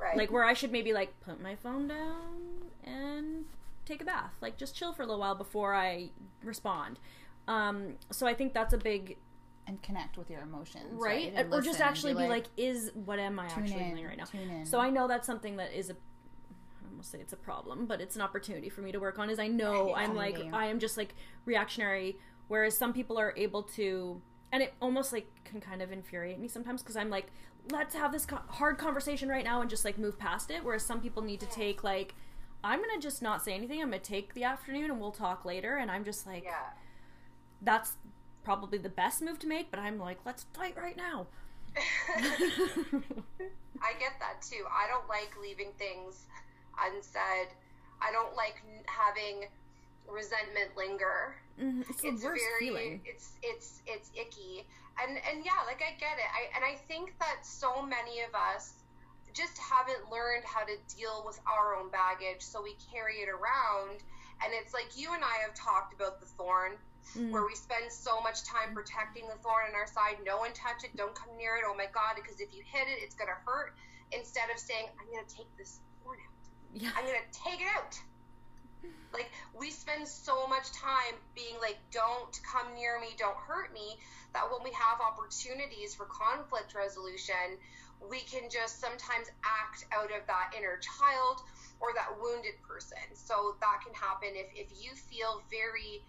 [0.00, 0.16] Right.
[0.16, 3.44] Like where I should maybe like put my phone down and
[3.84, 6.10] take a bath, like just chill for a little while before I
[6.42, 6.98] respond.
[7.46, 9.18] Um, so I think that's a big
[9.66, 13.38] and connect with your emotions, right, And or just actually be like, is what am
[13.38, 14.24] I actually in, feeling right now?
[14.24, 14.64] tune in.
[14.64, 18.00] So I know that's something that is a I almost say it's a problem, but
[18.00, 19.28] it's an opportunity for me to work on.
[19.28, 20.38] Is I know I'm like.
[20.52, 21.14] I am just like
[21.44, 22.16] reactionary,
[22.48, 24.20] whereas some people are able to,
[24.52, 27.26] and it almost like can kind of infuriate me sometimes because I'm like,
[27.70, 30.64] let's have this co- hard conversation right now and just like move past it.
[30.64, 32.14] Whereas some people need to take like,
[32.62, 33.80] I'm gonna just not say anything.
[33.82, 35.76] I'm gonna take the afternoon and we'll talk later.
[35.76, 36.70] And I'm just like, yeah.
[37.62, 37.94] that's
[38.44, 39.70] probably the best move to make.
[39.70, 41.26] But I'm like, let's fight right now.
[41.76, 44.64] I get that too.
[44.70, 46.24] I don't like leaving things
[46.80, 47.48] unsaid.
[48.00, 49.48] I don't like having
[50.08, 51.36] resentment linger.
[51.60, 53.00] Mhm, it's it's very feeling.
[53.04, 54.66] it's it's it's icky
[55.02, 58.34] and and yeah like i get it I, and i think that so many of
[58.36, 58.74] us
[59.32, 64.04] just haven't learned how to deal with our own baggage so we carry it around
[64.44, 66.72] and it's like you and i have talked about the thorn
[67.16, 67.30] Mm.
[67.30, 70.82] where we spend so much time protecting the thorn on our side no one touch
[70.82, 73.30] it don't come near it oh my god because if you hit it it's going
[73.30, 73.76] to hurt
[74.10, 76.34] instead of saying i'm going to take this thorn out
[76.74, 76.90] Yeah.
[76.98, 77.94] I'm gonna take it out.
[79.12, 83.98] Like we spend so much time being like, "Don't come near me, don't hurt me,"
[84.32, 87.58] that when we have opportunities for conflict resolution,
[88.00, 91.40] we can just sometimes act out of that inner child
[91.80, 92.98] or that wounded person.
[93.14, 96.04] So that can happen if if you feel very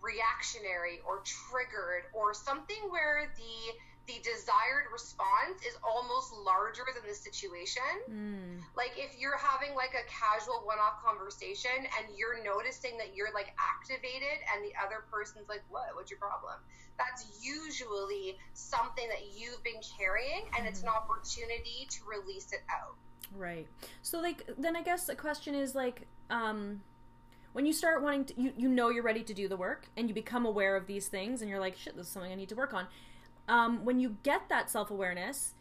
[0.00, 3.72] reactionary or triggered or something where the
[4.06, 8.60] the desired response is almost larger than the situation Mm.
[8.76, 13.54] like if you're having like a casual one-off conversation and you're noticing that you're like
[13.58, 16.54] activated and the other person's like what what's your problem
[16.98, 22.94] that's usually something that you've been carrying and it's an opportunity to release it out
[23.34, 23.66] Right.
[24.02, 26.80] So like then I guess the question is like um
[27.54, 30.08] when you start wanting to you, you know you're ready to do the work and
[30.08, 32.48] you become aware of these things and you're like shit this is something I need
[32.50, 32.86] to work on.
[33.48, 35.54] Um when you get that self-awareness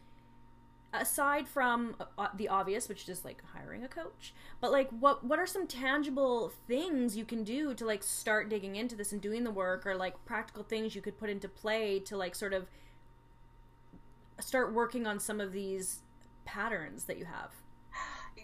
[0.93, 5.39] aside from uh, the obvious, which is like hiring a coach, but like what what
[5.39, 9.43] are some tangible things you can do to like start digging into this and doing
[9.43, 12.67] the work, or like practical things you could put into play to like sort of
[14.39, 15.99] start working on some of these
[16.45, 17.51] patterns that you have.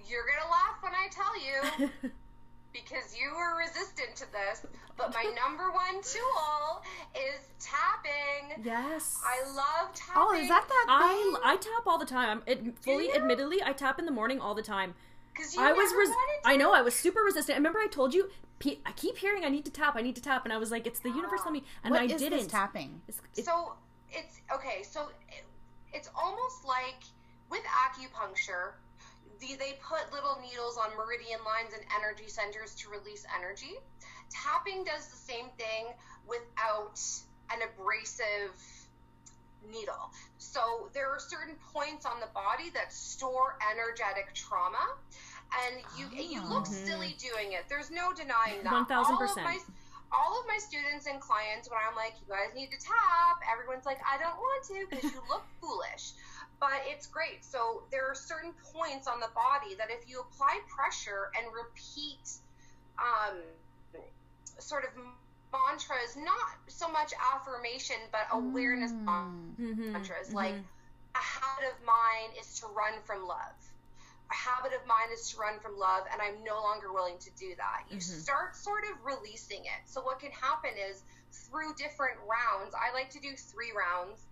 [0.07, 2.11] You're gonna laugh when I tell you.
[2.73, 4.65] because you were resistant to this,
[4.97, 6.81] but my number one tool
[7.15, 8.63] is tapping.
[8.63, 9.19] Yes.
[9.25, 10.15] I love tapping.
[10.15, 11.41] Oh, is that that I thing?
[11.43, 12.41] I tap all the time.
[12.45, 13.13] It, fully, you?
[13.13, 14.93] admittedly, I tap in the morning all the time.
[15.33, 16.49] Because you I was res- wanted to.
[16.49, 17.55] I know I was super resistant.
[17.55, 20.15] I Remember I told you P- I keep hearing I need to tap, I need
[20.15, 22.21] to tap and I was like it's the universe telling me and What I is
[22.21, 22.37] didn't.
[22.39, 23.01] this tapping?
[23.07, 23.73] It's, it- So
[24.11, 24.83] it's okay.
[24.83, 25.43] So it,
[25.93, 26.99] it's almost like
[27.49, 28.73] with acupuncture,
[29.41, 33.75] the, they put little needles on meridian lines and energy centers to release energy.
[34.29, 35.91] Tapping does the same thing
[36.29, 37.01] without
[37.51, 38.53] an abrasive
[39.69, 40.09] needle.
[40.37, 44.95] So there are certain points on the body that store energetic trauma.
[45.67, 46.71] And you you look Oh.
[46.71, 47.65] silly doing it.
[47.67, 48.71] There's no denying that.
[48.71, 49.09] 1000%.
[49.11, 49.59] All of my
[50.13, 53.85] all of my students and clients, when I'm like, you guys need to tap, everyone's
[53.85, 56.11] like, I don't want to because you look foolish.
[56.61, 57.43] But it's great.
[57.43, 62.29] So there are certain points on the body that if you apply pressure and repeat
[63.01, 63.41] um,
[64.59, 64.91] sort of
[65.51, 69.57] mantras, not so much affirmation, but awareness Mm.
[69.57, 70.35] Mhm, mantras, mhm.
[70.35, 70.55] like
[71.15, 73.57] a habit of mine is to run from love.
[74.31, 77.31] A habit of mine is to run from love, and I'm no longer willing to
[77.31, 77.83] do that.
[77.89, 78.21] You Mhm.
[78.23, 79.81] start sort of releasing it.
[79.89, 84.27] So, what can happen is through different rounds, I like to do three rounds,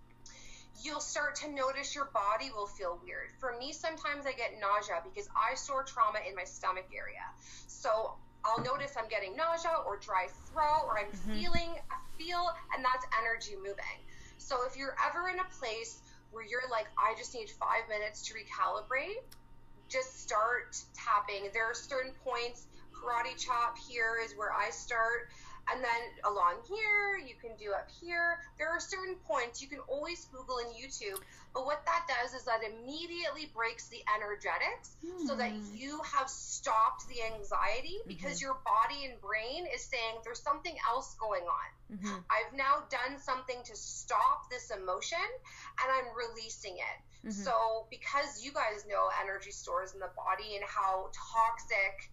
[0.82, 3.30] you'll start to notice your body will feel weird.
[3.38, 7.24] For me, sometimes I get nausea because I store trauma in my stomach area.
[7.66, 8.14] So,
[8.44, 11.34] I'll notice I'm getting nausea or dry throat or I'm mm-hmm.
[11.36, 14.00] feeling a feel, and that's energy moving.
[14.38, 16.00] So if you're ever in a place
[16.30, 19.20] where you're like, I just need five minutes to recalibrate,
[19.88, 21.50] just start tapping.
[21.52, 22.66] There are certain points.
[22.94, 25.30] Karate chop here is where I start.
[25.68, 28.38] And then along here, you can do up here.
[28.58, 31.20] There are certain points you can always Google in YouTube.
[31.54, 34.96] But what that does is that immediately breaks the energetics
[35.26, 40.42] so that you have stopped the anxiety because your body and brain is saying there's
[40.42, 41.98] something else going on.
[41.98, 42.24] Mhm.
[42.30, 45.18] I've now done something to stop this emotion
[45.82, 46.98] and I'm releasing it.
[47.26, 47.44] Mhm.
[47.44, 52.10] So, because you guys know energy stores in the body and how toxic,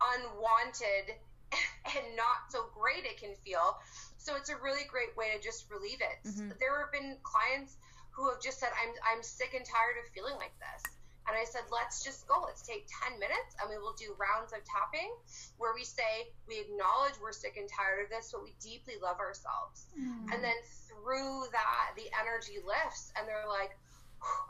[0.00, 1.18] unwanted,
[1.96, 3.78] and not so great it can feel,
[4.18, 6.28] so it's a really great way to just relieve it.
[6.28, 6.58] Mhm.
[6.58, 7.76] There have been clients
[8.10, 10.82] who have just said, I'm, I'm sick and tired of feeling like this.
[11.28, 12.40] And I said, let's just go.
[12.40, 15.12] Let's take 10 minutes and we will do rounds of tapping
[15.60, 19.20] where we say, we acknowledge we're sick and tired of this, but we deeply love
[19.20, 19.92] ourselves.
[19.92, 20.32] Mm.
[20.32, 20.56] And then
[20.88, 23.76] through that, the energy lifts and they're like,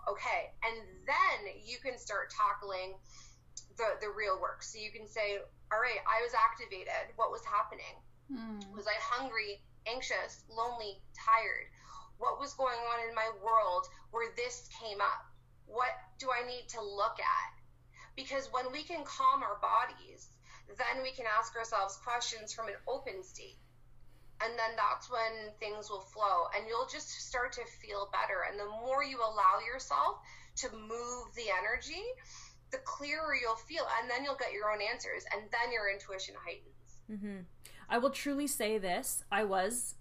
[0.09, 0.55] okay.
[0.63, 2.95] And then you can start tackling
[3.79, 4.63] the, the real work.
[4.63, 5.39] So you can say,
[5.73, 7.15] all right, I was activated.
[7.17, 7.97] What was happening?
[8.29, 8.61] Mm.
[8.77, 11.71] Was I hungry, anxious, lonely, tired?
[12.19, 15.25] What was going on in my world where this came up?
[15.67, 17.53] What do I need to look at?
[18.17, 20.29] Because when we can calm our bodies,
[20.77, 23.63] then we can ask ourselves questions from an open state.
[24.43, 28.47] And then that's when things will flow and you'll just start to feel better.
[28.47, 30.19] And the more you allow yourself
[30.63, 32.03] to move the energy,
[32.71, 33.87] the clearer you'll feel.
[34.01, 35.25] And then you'll get your own answers.
[35.33, 37.21] And then your intuition heightens.
[37.21, 37.41] hmm
[37.91, 39.95] I will truly say this: I was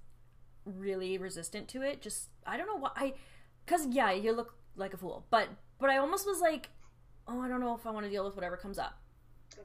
[0.66, 2.02] really resistant to it.
[2.02, 2.92] Just I don't know why.
[2.96, 3.14] I
[3.66, 5.48] because yeah, you look like a fool, but
[5.80, 6.70] but I almost was like,
[7.28, 9.00] oh, I don't know if I want to deal with whatever comes up.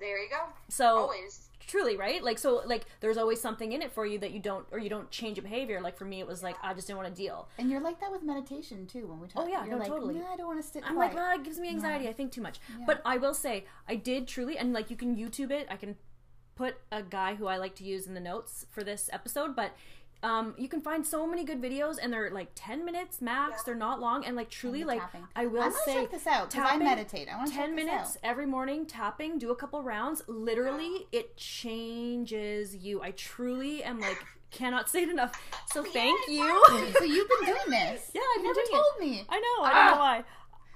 [0.01, 0.38] There you go.
[0.68, 1.49] So Always.
[1.66, 2.22] truly, right?
[2.22, 4.88] Like so, like there's always something in it for you that you don't, or you
[4.88, 5.80] don't change a behavior.
[5.80, 7.49] Like for me, it was like I just didn't want to deal.
[7.59, 9.07] And you're like that with meditation too.
[9.07, 10.14] When we talk, Oh, yeah, you're no, like, totally.
[10.14, 11.14] "Nah, I don't want to sit I'm quiet.
[11.14, 12.05] like, well, it gives me anxiety.
[12.05, 12.11] Yeah.
[12.11, 12.59] I think too much.
[12.78, 12.84] Yeah.
[12.86, 15.66] But I will say, I did truly, and like you can YouTube it.
[15.70, 15.97] I can
[16.55, 19.72] put a guy who I like to use in the notes for this episode, but.
[20.22, 23.54] Um, you can find so many good videos, and they're like ten minutes max.
[23.56, 23.62] Yeah.
[23.66, 25.26] They're not long, and like truly, like tapping.
[25.34, 27.28] I will I say, check this out because I meditate.
[27.32, 29.38] I want to ten minutes every morning tapping.
[29.38, 30.22] Do a couple rounds.
[30.28, 33.02] Literally, it changes you.
[33.02, 34.18] I truly am like
[34.52, 35.32] cannot say it enough.
[35.72, 36.44] So thank you.
[36.96, 38.10] so you've been doing this?
[38.14, 39.26] Yeah, I've you been never doing told me.
[39.28, 39.64] I know.
[39.64, 40.24] I don't know why.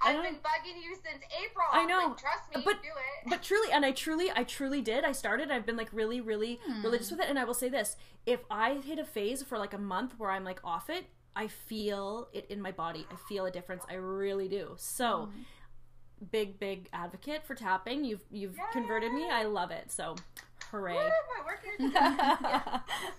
[0.01, 1.65] I I've been bugging you since April.
[1.71, 3.29] I know, Like, trust me, but- do it.
[3.29, 5.03] but truly and i truly i truly did.
[5.03, 6.83] I started i've been like really really hmm.
[6.83, 7.29] religious with it.
[7.29, 7.95] And i will say this
[8.25, 11.47] if i hit a phase for like a month where i'm like off it i
[11.47, 13.05] feel it in my body.
[13.11, 13.83] I feel a difference.
[13.89, 14.73] I really do.
[14.77, 16.25] So hmm.
[16.31, 18.03] big big advocate for tapping.
[18.03, 19.29] You've you've converted me.
[19.29, 19.91] I love it.
[19.91, 20.15] So
[20.71, 20.95] hooray.
[20.95, 21.93] Woo, my work is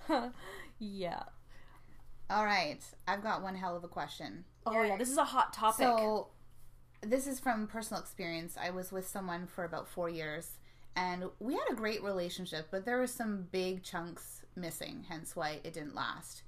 [0.08, 0.32] done.
[0.78, 1.22] yeah.
[2.30, 4.44] All right, I've got one hell of a question.
[4.66, 4.96] oh yeah.
[4.96, 5.86] This is a hot topic.
[5.86, 6.28] So,
[7.00, 8.56] this is from personal experience.
[8.60, 10.58] I was with someone for about four years,
[10.96, 15.60] and we had a great relationship, but there were some big chunks missing, hence why
[15.62, 16.42] it didn't last.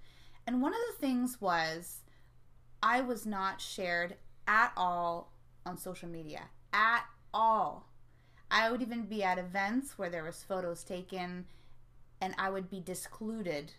[0.46, 2.00] And one of the things was
[2.82, 4.16] I was not shared
[4.48, 5.32] at all
[5.64, 6.42] on social media.
[6.72, 7.86] At all.
[8.50, 11.46] I would even be at events where there was photos taken
[12.20, 13.72] and I would be discluded.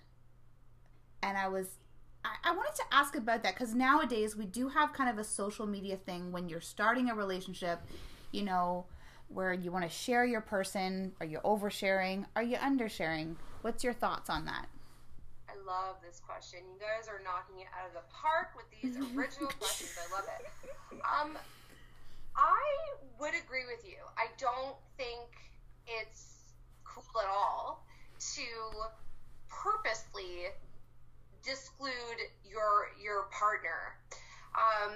[1.22, 1.78] And I was
[2.24, 5.65] I, wanted to ask about that because nowadays we do have kind of a social
[5.65, 7.80] media thing when you're starting a relationship,
[8.32, 8.86] you know,
[9.30, 11.13] where you want to share your person.
[11.19, 12.26] Are you oversharing?
[12.36, 13.36] Are you undersharing?
[13.61, 14.67] What's your thoughts on that?
[15.49, 16.59] I love this question.
[16.74, 19.97] You guys are knocking it out of the park with these original questions.
[19.97, 21.01] I love it.
[21.01, 21.38] Um,
[22.36, 22.61] I
[23.19, 23.97] would agree with you.
[24.17, 25.30] I don't think
[25.88, 26.53] it's
[26.84, 27.86] cool at all
[28.36, 28.41] to
[29.49, 30.47] purposely
[31.43, 33.97] disclude your your partner.
[34.55, 34.93] Um,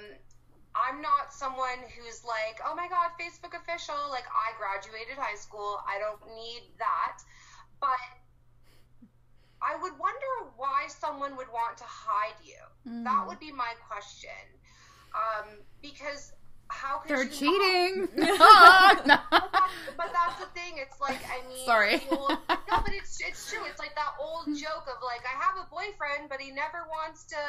[0.75, 3.95] I'm not someone who's like, oh my god, Facebook official.
[4.09, 5.79] Like I graduated high school.
[5.87, 7.23] I don't need that.
[7.79, 8.01] But
[9.61, 12.59] I would wonder why someone would want to hide you.
[12.87, 13.03] Mm.
[13.03, 14.43] That would be my question.
[15.15, 16.33] Um, because
[16.68, 18.07] how could they're cheating?
[18.16, 19.24] but, that's,
[19.97, 20.78] but, that's, the thing.
[20.78, 22.03] It's like I mean, sorry.
[22.11, 23.63] Old, no, but it's it's true.
[23.70, 27.24] It's like that old joke of like I have a boyfriend, but he never wants
[27.26, 27.39] to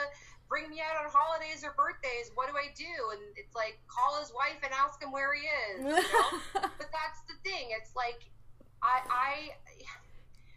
[0.48, 2.30] bring me out on holidays or birthdays.
[2.34, 2.92] What do I do?
[3.12, 5.84] And it's like call his wife and ask him where he is.
[5.84, 6.70] You know?
[6.78, 7.72] but that's the thing.
[7.72, 8.20] It's like
[8.82, 9.32] I I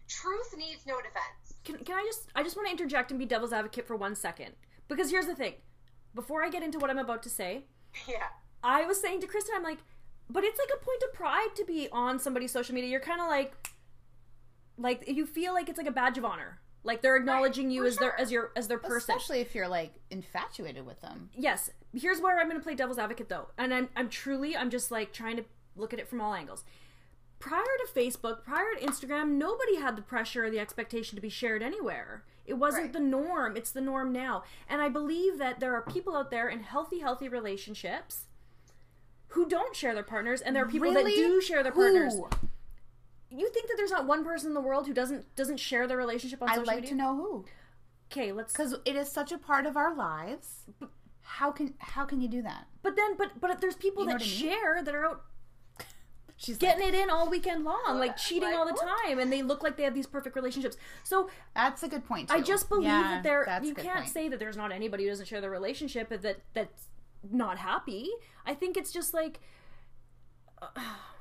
[0.07, 1.55] truth needs no defense.
[1.63, 4.15] Can, can I just I just want to interject and be devil's advocate for one
[4.15, 4.53] second
[4.87, 5.53] because here's the thing.
[6.15, 7.65] Before I get into what I'm about to say,
[8.07, 8.27] yeah,
[8.63, 9.79] I was saying to Kristen, I'm like,
[10.29, 12.89] but it's like a point of pride to be on somebody's social media.
[12.89, 13.53] You're kind of like,
[14.77, 16.59] like you feel like it's like a badge of honor.
[16.83, 18.13] Like they're acknowledging right, you as sure.
[18.17, 18.97] their as your as their person.
[18.97, 21.29] Especially if you're like infatuated with them.
[21.35, 21.69] Yes.
[21.93, 24.89] Here's where I'm going to play devil's advocate though, and I'm I'm truly I'm just
[24.89, 25.45] like trying to
[25.75, 26.63] look at it from all angles.
[27.39, 31.29] Prior to Facebook, prior to Instagram, nobody had the pressure or the expectation to be
[31.29, 32.23] shared anywhere.
[32.45, 32.93] It wasn't right.
[32.93, 33.55] the norm.
[33.55, 34.43] It's the norm now.
[34.67, 38.25] And I believe that there are people out there in healthy, healthy relationships
[39.29, 41.15] who don't share their partners, and there are people really?
[41.15, 42.15] that do share their partners.
[42.15, 42.29] Who?
[43.31, 45.97] You think that there's not one person in the world who doesn't doesn't share their
[45.97, 46.89] relationship on I'd social like media?
[46.91, 47.45] to know who.
[48.11, 50.65] Okay, let's because it is such a part of our lives.
[50.79, 50.89] But,
[51.21, 52.65] how can how can you do that?
[52.81, 54.27] But then, but but there's people you that I mean?
[54.27, 55.21] share that are out
[56.37, 59.31] She's getting like, it in all weekend long, like cheating like, all the time, and
[59.31, 60.77] they look like they have these perfect relationships.
[61.03, 62.29] So that's a good point.
[62.29, 62.35] Too.
[62.35, 63.61] I just believe yeah, that there.
[63.61, 66.88] You can't say that there's not anybody who doesn't share their relationship but that that's
[67.29, 68.09] not happy.
[68.45, 69.39] I think it's just like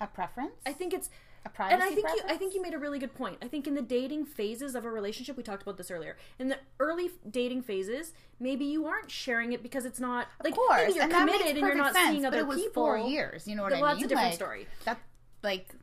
[0.00, 0.54] a preference.
[0.66, 1.10] I think it's
[1.44, 2.28] a privacy and I think preference?
[2.28, 3.38] you, I think you made a really good point.
[3.42, 6.16] I think in the dating phases of a relationship, we talked about this earlier.
[6.38, 10.58] In the early dating phases, maybe you aren't sharing it because it's not like of
[10.58, 10.80] course.
[10.82, 12.84] maybe you're and committed and you're not sense, seeing other it was people.
[12.84, 14.02] Four years, you know what well, I mean?
[14.02, 14.66] That's a different like, story.
[14.84, 14.98] That
[15.42, 15.74] like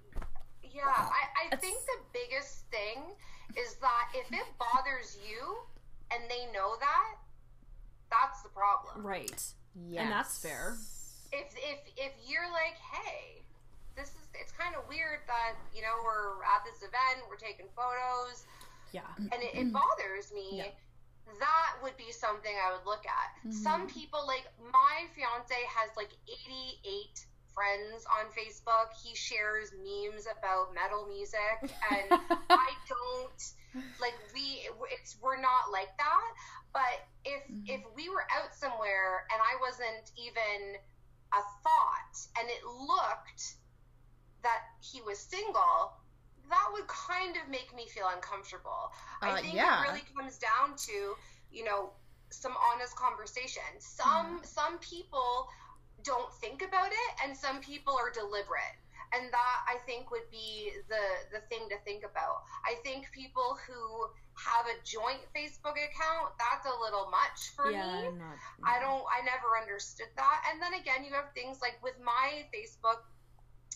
[0.63, 3.15] yeah, I, I think the biggest thing
[3.57, 5.57] is that if it bothers you
[6.11, 7.15] and they know that,
[8.09, 9.05] that's the problem.
[9.05, 9.43] Right.
[9.75, 10.03] Yeah.
[10.03, 10.77] And that's fair.
[11.31, 13.43] If if if you're like, hey,
[13.95, 17.67] this is it's kind of weird that you know we're at this event, we're taking
[17.75, 18.45] photos,
[18.91, 20.63] yeah, and it, it bothers me.
[20.63, 20.71] Yeah.
[21.39, 23.33] That would be something I would look at.
[23.41, 23.51] Mm-hmm.
[23.51, 27.25] Some people, like my fiance, has like 88
[27.55, 28.91] friends on Facebook.
[29.01, 32.07] He shares memes about metal music, and
[32.51, 33.41] I don't
[33.99, 34.67] like we.
[34.91, 36.29] It's we're not like that.
[36.75, 37.71] But if mm-hmm.
[37.71, 40.75] if we were out somewhere and I wasn't even
[41.33, 43.55] a thought, and it looked
[44.43, 45.95] that he was single,
[46.49, 48.91] that would kind of make me feel uncomfortable.
[49.23, 49.81] Uh, I think yeah.
[49.81, 51.15] it really comes down to,
[51.51, 51.89] you know,
[52.29, 53.63] some honest conversation.
[53.79, 54.45] Some mm.
[54.45, 55.47] some people
[56.05, 58.77] don't think about it and some people are deliberate.
[59.13, 62.43] And that I think would be the the thing to think about.
[62.65, 68.09] I think people who have a joint Facebook account, that's a little much for yeah,
[68.09, 68.17] me.
[68.17, 68.35] Not,
[68.65, 70.37] I don't I never understood that.
[70.51, 73.05] And then again, you have things like with my Facebook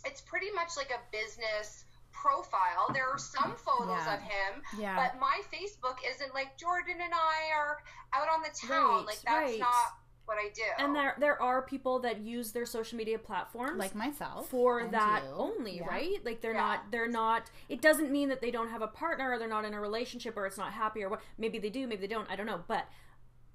[0.06, 2.92] it's pretty much like a business profile.
[2.94, 4.16] There are some photos yeah.
[4.16, 4.96] of him, yeah.
[4.96, 7.78] but my Facebook isn't like Jordan and I are
[8.14, 9.06] out on the town.
[9.06, 9.60] Right, like that's right.
[9.60, 9.99] not
[10.30, 10.62] what I do.
[10.78, 15.24] And there there are people that use their social media platforms like myself for that
[15.26, 15.34] you.
[15.36, 15.88] only, yeah.
[15.88, 16.24] right?
[16.24, 16.60] Like they're Yeah.
[16.62, 19.66] not they're not it doesn't mean that they don't have a partner or they're not
[19.66, 22.30] in a relationship or it's not happy or what maybe they do, maybe they don't,
[22.32, 22.86] I don't know, but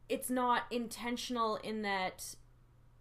[0.08, 2.34] it's not intentional in that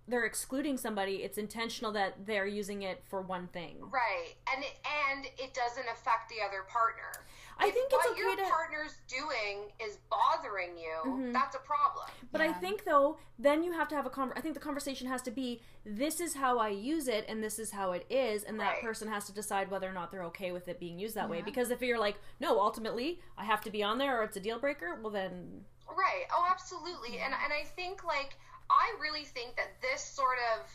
[0.08, 3.78] they're excluding somebody, it's intentional that they're using it for one thing.
[3.82, 4.36] Right.
[4.54, 4.74] And it,
[5.10, 7.24] and it doesn't affect the other partner.
[7.58, 8.52] I If think it's what okay your to- Mm-hmm.
[8.52, 12.06] partner's doing is bothering you, that's a problem.
[12.32, 15.08] But I think though, then you have to have a conver- I think the conversation
[15.08, 18.44] has to be this is how I use it and this is how it is
[18.44, 18.82] and that Right.
[18.82, 21.42] person has to decide whether or not they're okay with it being used that way
[21.42, 24.42] because if you're like, no, ultimately I have to be on there or it's a
[24.42, 26.24] deal breaker, well then Right.
[26.34, 27.20] Oh, absolutely.
[27.20, 28.38] And and I think like
[28.70, 30.68] I really think that this sort of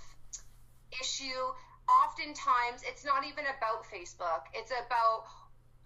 [1.01, 1.53] issue
[1.89, 4.49] oftentimes it's not even about Facebook.
[4.53, 5.25] It's about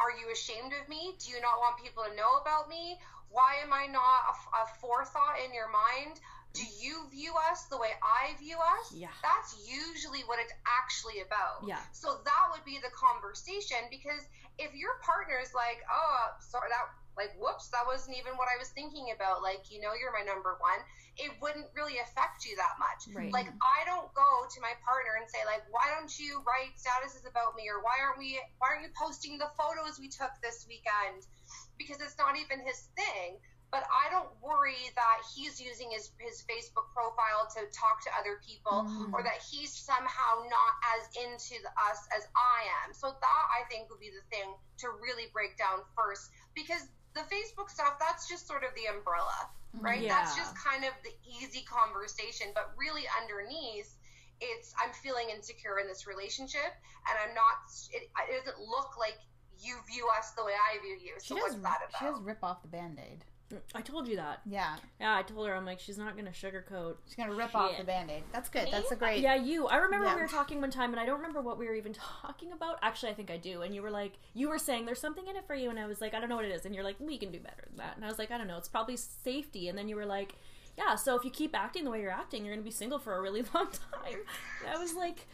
[0.00, 1.14] are you ashamed of me?
[1.22, 2.98] Do you not want people to know about me?
[3.30, 6.18] Why am I not a, a forethought in your mind?
[6.52, 8.92] Do you view us the way I view us?
[8.92, 9.14] Yeah.
[9.22, 11.64] That's usually what it's actually about.
[11.64, 11.80] Yeah.
[11.92, 14.20] So that would be the conversation because
[14.58, 18.56] if your partner is like, oh, sorry, that like, whoops, that wasn't even what I
[18.56, 19.42] was thinking about.
[19.42, 20.80] Like, you know, you're my number one.
[21.20, 23.04] It wouldn't really affect you that much.
[23.12, 23.28] Right.
[23.28, 27.28] Like, I don't go to my partner and say, like, why don't you write statuses
[27.28, 30.64] about me, or why aren't we, why aren't you posting the photos we took this
[30.64, 31.28] weekend?
[31.76, 33.36] Because it's not even his thing.
[33.72, 38.36] But I don't worry that he's using his, his Facebook profile to talk to other
[38.44, 39.08] people mm.
[39.16, 42.92] or that he's somehow not as into the, us as I am.
[42.92, 44.52] So that I think would be the thing
[44.84, 46.84] to really break down first because
[47.14, 49.84] the Facebook stuff, that's just sort of the umbrella, mm-hmm.
[49.84, 50.08] right?
[50.08, 52.48] That's just kind of the easy conversation.
[52.54, 53.92] But really underneath,
[54.40, 56.72] it's I'm feeling insecure in this relationship
[57.08, 59.18] and I'm not, it, it doesn't look like
[59.62, 61.14] you view us the way I view you.
[61.22, 61.54] She So does.
[61.54, 61.98] what's that about?
[61.98, 63.24] She does rip off the band-aid.
[63.74, 64.40] I told you that.
[64.46, 66.96] Yeah, Yeah, I told her I'm like she's not going to sugarcoat.
[67.06, 68.22] she's gonna rip off the band-aid.
[68.32, 68.68] That's good.
[68.70, 69.20] That's a great.
[69.20, 69.66] Yeah, you.
[69.68, 70.14] I remember Yeah.
[70.16, 71.92] we were talking one time, and I don't remember what we were even
[72.22, 72.78] talking about.
[72.82, 73.62] Actually, I think I do.
[73.62, 75.86] And you were like, you were saying there's something in it for you, and I
[75.86, 76.64] was like, I don't know what it is.
[76.66, 77.96] And you're like, we can do better than that.
[77.96, 78.56] And I was like, I don't know.
[78.58, 79.68] It's probably safety.
[79.68, 80.34] And then you were like,
[80.78, 80.94] yeah.
[80.96, 83.20] So if you keep acting the way you're acting, you're gonna be single for a
[83.20, 84.20] really long time.
[84.64, 85.26] And I was like,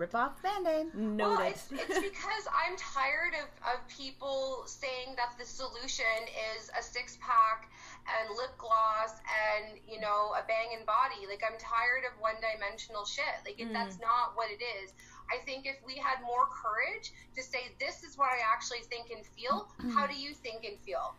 [0.00, 0.94] Rip off the band-aid.
[0.96, 1.20] noted.
[1.20, 6.24] Well, it's, it's because I'm tired of, of people saying that the solution
[6.56, 7.68] is a six pack
[8.08, 11.28] and lip gloss and, you know, a bang banging body.
[11.28, 13.44] Like, I'm tired of one dimensional shit.
[13.44, 14.08] Like, it, that's mm.
[14.08, 14.96] not what it is.
[15.28, 19.12] I think if we had more courage to say, this is what I actually think
[19.12, 21.12] and feel, how do you think and feel?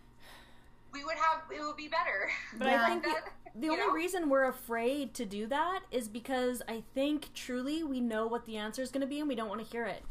[0.93, 2.29] We would have, it would be better.
[2.57, 2.83] But Yeah.
[2.83, 3.93] I think the, That- the you only know?
[3.93, 8.57] reason we're afraid to do that is because I think truly we know what the
[8.57, 10.03] answer is going to be and we don't want to hear it.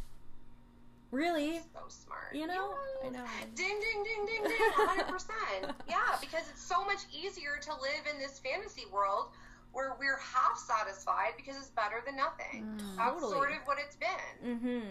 [1.11, 1.59] Really?
[1.75, 2.35] so smart.
[2.35, 2.75] You know?
[3.03, 3.09] Yeah.
[3.09, 3.25] I know.
[3.57, 5.75] Ding, ding, ding, ding, ding, 100%.
[5.89, 9.27] yeah, because it's so much easier to live in this fantasy world
[9.73, 12.81] where we're half satisfied because it's better than nothing.
[12.97, 13.33] That's Totally.
[13.33, 14.57] sort of what it's been.
[14.57, 14.87] Mm-hmm.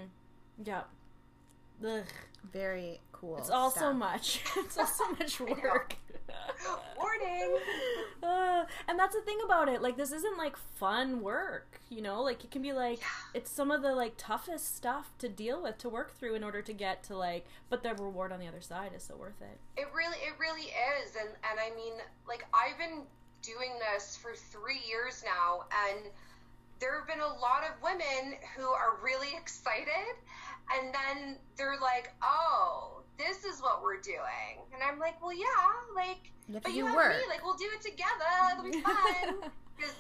[0.66, 0.82] Yeah.
[1.86, 2.04] Ugh.
[2.52, 3.38] Very cool.
[3.38, 4.42] It's all so much.
[4.58, 5.96] It's all so much work.
[6.98, 7.58] Warning.
[8.22, 9.82] Uh, and that's the thing about it.
[9.82, 12.22] Like, this isn't like fun work, you know?
[12.22, 13.00] Like, it can be like,
[13.34, 16.62] it's some of the like toughest stuff to deal with, to work through in order
[16.62, 19.60] to get to like, but the reward on the other side is so worth it.
[19.82, 20.70] It really, it really
[21.04, 21.94] is, and and I mean,
[22.28, 23.04] like I've been
[23.42, 26.08] doing this for three years now, and
[26.80, 30.16] there have been a lot of women who are really excited,
[30.76, 35.46] and then they're like, "Oh, this is what we're doing," and I'm like, "Well, yeah,
[35.96, 36.32] like,
[36.64, 37.12] but you have work.
[37.16, 38.32] me, like, we'll do it together.
[38.54, 39.96] It'll be fun." Because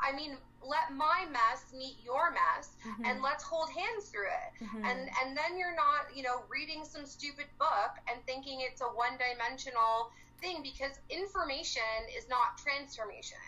[0.00, 3.04] I mean, let my mess meet your mess, Mm-hmm.
[3.04, 4.68] and let's hold hands through it.
[4.84, 8.84] And and then you're not, you know, reading some stupid book and thinking it's a
[8.84, 11.82] one dimensional thing because information
[12.16, 13.42] is not transformation.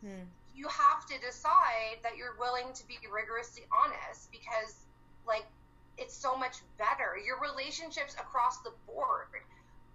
[0.00, 0.30] Hmm.
[0.54, 4.86] You have to decide that you're willing to be rigorously honest because,
[5.26, 5.46] like,
[5.98, 7.16] it's so much better.
[7.24, 9.28] Your relationships across the board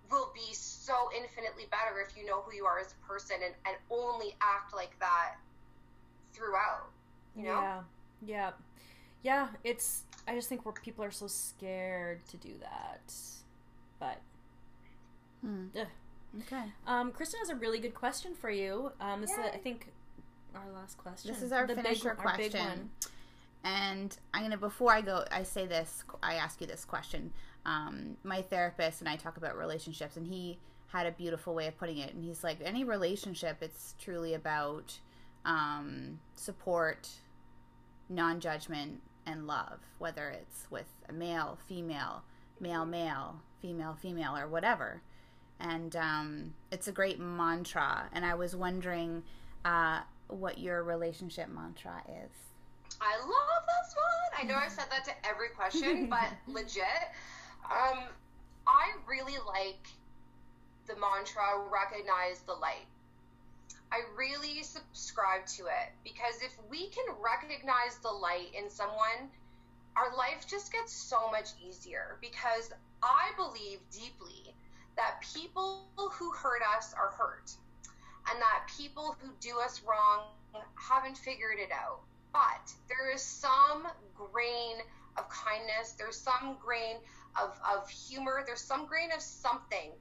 [0.09, 3.53] will be so infinitely better if you know who you are as a person and,
[3.65, 5.35] and only act like that
[6.33, 6.89] throughout.
[7.35, 7.61] You know?
[7.61, 7.81] Yeah,
[8.25, 8.51] yeah,
[9.23, 9.47] yeah.
[9.63, 10.03] It's.
[10.27, 13.13] I just think where people are so scared to do that,
[13.99, 14.21] but.
[15.41, 15.67] Hmm.
[16.41, 16.63] Okay.
[16.85, 18.91] Um, Kristen has a really good question for you.
[18.99, 19.87] Um, this is, I think,
[20.55, 21.31] our last question.
[21.31, 22.67] This is our The big finisher our big question.
[22.67, 22.89] one.
[23.67, 26.05] And I'm gonna before I go, I say this.
[26.23, 27.33] I ask you this question.
[27.65, 30.57] Um, my therapist and I talk about relationships, and he
[30.87, 32.13] had a beautiful way of putting it.
[32.13, 34.97] And he's like, any relationship, it's truly about
[35.43, 37.09] um, support,
[38.07, 39.79] non-judgment, and love.
[39.97, 42.23] Whether it's with a male, female,
[42.61, 45.01] male, male, female, female, or whatever.
[45.59, 48.07] And um, it's a great mantra.
[48.13, 49.23] And I was wondering
[49.65, 52.31] uh, what your relationship mantra is.
[53.01, 54.41] I love this one.
[54.41, 57.11] I know I've said that to every question, but legit.
[57.65, 57.99] Um,
[58.65, 59.87] I really like
[60.87, 62.87] the mantra recognize the light.
[63.91, 69.31] I really subscribe to it because if we can recognize the light in someone,
[69.95, 72.71] our life just gets so much easier because
[73.01, 74.53] I believe deeply
[74.97, 77.51] that people who hurt us are hurt
[78.29, 80.25] and that people who do us wrong
[80.75, 81.99] haven't figured it out.
[82.33, 84.77] But there is some grain
[85.17, 86.97] of kindness, there's some grain
[87.41, 89.91] of, of humor, there's some grain of something.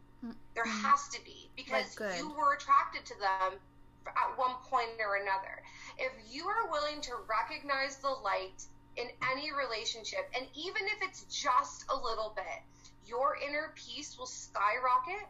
[0.55, 0.83] There Mm-hmm.
[0.85, 3.61] has to be because you were attracted to them
[4.07, 5.63] at one point or another.
[5.99, 8.65] If you are willing to recognize the light
[8.97, 12.63] in any relationship, and even if it's just a little bit,
[13.05, 15.29] your inner peace will skyrocket.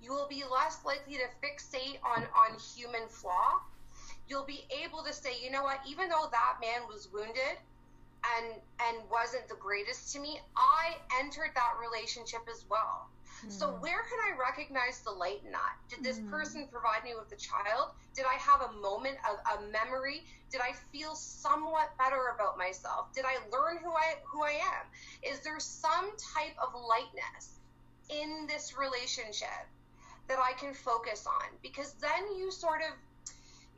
[0.00, 3.60] You will be less likely to fixate on, on human flaw.
[4.28, 7.58] You'll be able to say, you know what, even though that man was wounded
[8.36, 8.54] and
[8.88, 13.08] and wasn't the greatest to me, I entered that relationship as well.
[13.48, 13.82] So hmm.
[13.82, 15.76] where can I recognize the light in that?
[15.88, 16.30] Did this hmm.
[16.30, 17.92] person provide me with a child?
[18.14, 20.24] Did I have a moment of a memory?
[20.50, 23.12] Did I feel somewhat better about myself?
[23.12, 24.86] Did I learn who I who I am?
[25.22, 27.58] Is there some type of lightness
[28.08, 29.68] in this relationship
[30.28, 31.48] that I can focus on?
[31.62, 32.94] Because then you sort of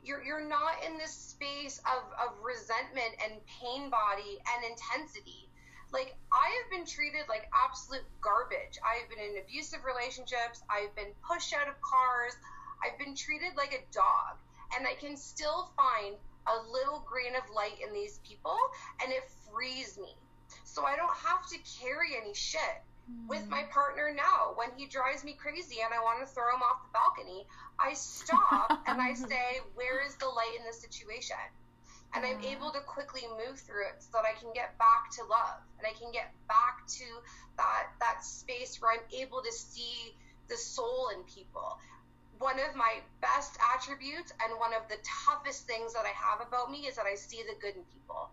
[0.03, 5.49] you're you're not in this space of, of resentment and pain body and intensity
[5.91, 8.77] like I have been treated like absolute garbage.
[8.85, 10.61] I've been in abusive relationships.
[10.69, 12.37] I've been pushed out of cars.
[12.83, 14.37] I've been treated like a dog.
[14.77, 18.57] And I can still find a little grain of light in these people
[19.01, 20.15] and it frees me.
[20.63, 22.85] So I don't have to carry any shit
[23.27, 24.53] with my partner now.
[24.55, 27.45] When he drives me crazy and I want to throw him off the balcony,
[27.79, 31.37] I stop and I say, Where is the light in this situation?
[32.13, 35.23] and I'm able to quickly move through it so that I can get back to
[35.29, 37.05] love and I can get back to
[37.57, 40.15] that that space where I'm able to see
[40.47, 41.77] the soul in people.
[42.39, 46.71] One of my best attributes and one of the toughest things that I have about
[46.71, 48.29] me is that I see the good in people.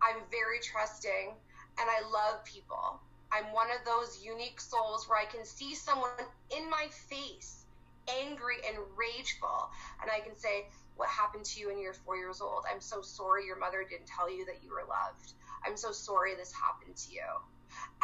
[0.00, 1.30] I'm very trusting
[1.78, 2.98] and I love people.
[3.32, 6.10] I'm one of those unique souls where I can see someone
[6.56, 7.64] in my face
[8.08, 9.70] angry and rageful
[10.02, 10.66] and I can say,
[10.96, 12.64] what happened to you when you were four years old.
[12.70, 15.32] I'm so sorry your mother didn't tell you that you were loved.
[15.66, 17.28] I'm so sorry this happened to you.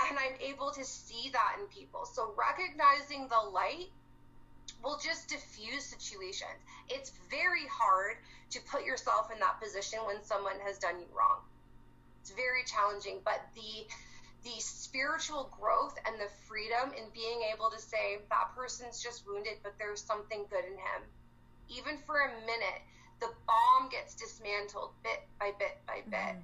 [0.09, 2.07] And I'm able to see that in people.
[2.07, 3.91] So recognizing the light
[4.83, 6.59] will just diffuse situations.
[6.89, 8.17] It's very hard
[8.51, 11.41] to put yourself in that position when someone has done you wrong.
[12.23, 13.87] It's very challenging, but the
[14.45, 19.55] the spiritual growth and the freedom in being able to say that person's just wounded,
[19.63, 21.03] but there's something good in him
[21.69, 22.83] even for a minute,
[23.21, 26.37] the bomb gets dismantled bit by bit by bit.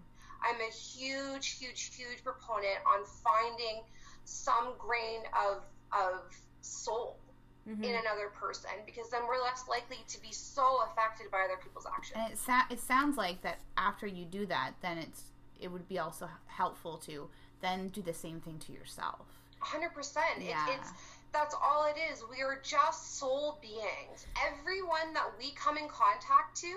[0.43, 3.83] I'm a huge, huge, huge proponent on finding
[4.25, 6.21] some grain of of
[6.61, 7.19] soul
[7.67, 7.83] Mm-hmm.
[7.83, 11.87] in another person because then we're less likely to be so affected by other people's
[11.87, 12.13] actions.
[12.23, 15.23] And it sa- it sounds like that after you do that, then it's
[15.59, 17.31] it would be also helpful to
[17.65, 19.27] then do the same thing to yourself.
[19.61, 20.41] hundred percent.
[20.41, 20.67] Yeah.
[20.77, 20.91] It's
[21.33, 22.23] that's all it is.
[22.31, 24.27] We are just soul beings.
[24.39, 26.73] Everyone that we come in contact to,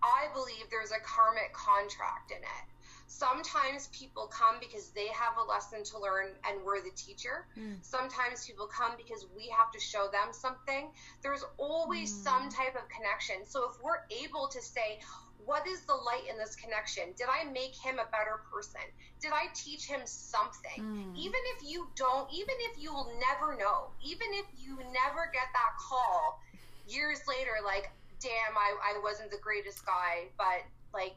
[0.00, 2.66] I believe there's a karmic contract in it.
[3.08, 7.46] Sometimes people come because they have a lesson to learn and we're the teacher.
[7.58, 7.76] Mm.
[7.82, 10.88] Sometimes people come because we have to show them something.
[11.22, 12.24] There's always mm.
[12.24, 13.36] some type of connection.
[13.46, 14.98] So if we're able to say,
[15.44, 17.04] what is the light in this connection?
[17.16, 18.80] Did I make him a better person?
[19.20, 20.80] Did I teach him something?
[20.80, 21.16] Mm.
[21.16, 25.48] Even if you don't, even if you will never know, even if you never get
[25.52, 26.40] that call
[26.88, 27.90] years later, like,
[28.20, 31.14] damn, I, I wasn't the greatest guy, but like,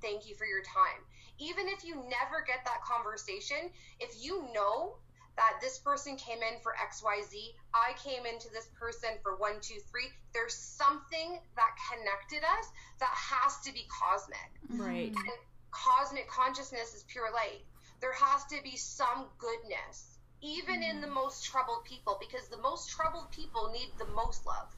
[0.00, 1.00] thank you for your time.
[1.38, 3.70] Even if you never get that conversation,
[4.00, 4.96] if you know
[5.36, 9.80] that this person came in for XYZ, I came into this person for one, two,
[9.90, 12.68] three, there's something that connected us
[13.00, 14.50] that has to be cosmic.
[14.68, 15.08] Right.
[15.08, 15.28] And
[15.70, 17.64] cosmic consciousness is pure light.
[18.00, 22.90] There has to be some goodness, even in the most troubled people, because the most
[22.90, 24.74] troubled people need the most love.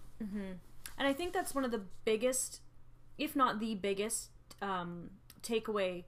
[0.98, 2.60] And I think that's one of the biggest,
[3.18, 4.30] if not the biggest,
[4.62, 5.10] um,
[5.42, 6.04] takeaway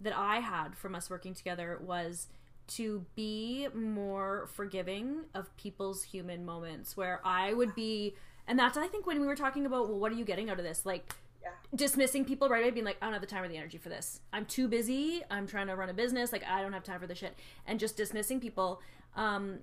[0.00, 2.28] that I had from us working together was
[2.68, 8.14] to be more forgiving of people's human moments where I would be
[8.46, 10.58] and that's I think when we were talking about well what are you getting out
[10.58, 10.84] of this?
[10.86, 11.50] Like Yeah.
[11.74, 13.88] dismissing people right away being like I don't have the time or the energy for
[13.88, 14.20] this.
[14.32, 15.22] I'm too busy.
[15.30, 16.32] I'm trying to run a business.
[16.32, 17.34] Like I don't have time for this shit.
[17.66, 18.80] And just dismissing people
[19.16, 19.58] um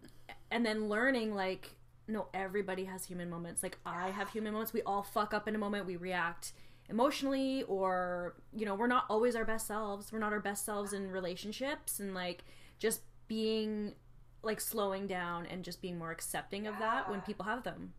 [0.51, 1.71] and then learning like
[2.07, 3.63] no everybody has human moments.
[3.63, 4.73] Like I have human moments.
[4.73, 5.85] We all fuck up in a moment.
[5.85, 6.53] We react
[6.87, 10.11] emotionally or you know we're not always our best selves.
[10.11, 11.99] We're not our best selves in relationships.
[11.99, 12.43] And like
[12.79, 13.93] just being
[14.43, 17.93] like slowing down and just being more accepting of that when people have them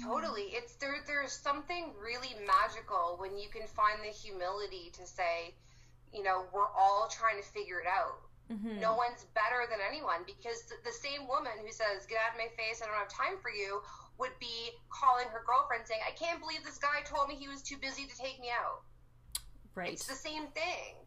[0.00, 0.56] Totally.
[0.56, 5.54] It's there there's something really magical when you can find the humility to say,
[6.12, 8.24] you know, we're all trying to figure it out.
[8.50, 8.80] Mm-hmm.
[8.80, 12.50] No one's better than anyone because the same woman who says, "Get out of my
[12.56, 13.82] face, I don't have time for you,"
[14.18, 17.62] would be calling her girlfriend saying, "I can't believe this guy told me he was
[17.62, 18.82] too busy to take me out."
[19.76, 19.92] Right.
[19.92, 20.99] It's the same thing.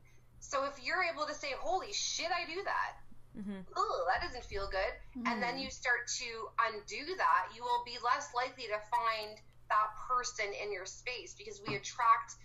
[0.44, 2.92] So if you're able to say, "Holy shit, I do that,"
[3.32, 3.64] mm-hmm.
[3.76, 4.94] oh, that doesn't feel good.
[5.16, 5.28] Mm-hmm.
[5.28, 6.30] And then you start to
[6.68, 9.40] undo that, you will be less likely to find
[9.72, 12.36] that person in your space because we attract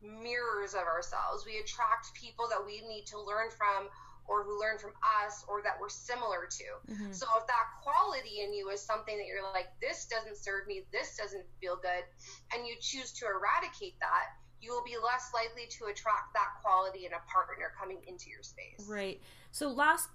[0.00, 1.44] mirrors of ourselves.
[1.44, 3.90] We attract people that we need to learn from
[4.30, 4.94] or who learn from
[5.26, 6.68] us or that we're similar to.
[6.86, 7.12] Mm-hmm.
[7.12, 10.86] So if that quality in you is something that you're like, this doesn't serve me,
[10.92, 12.06] this doesn't feel good,
[12.54, 17.06] and you choose to eradicate that, you will be less likely to attract that quality
[17.06, 18.86] in a partner coming into your space.
[18.88, 19.20] Right.
[19.50, 20.08] So last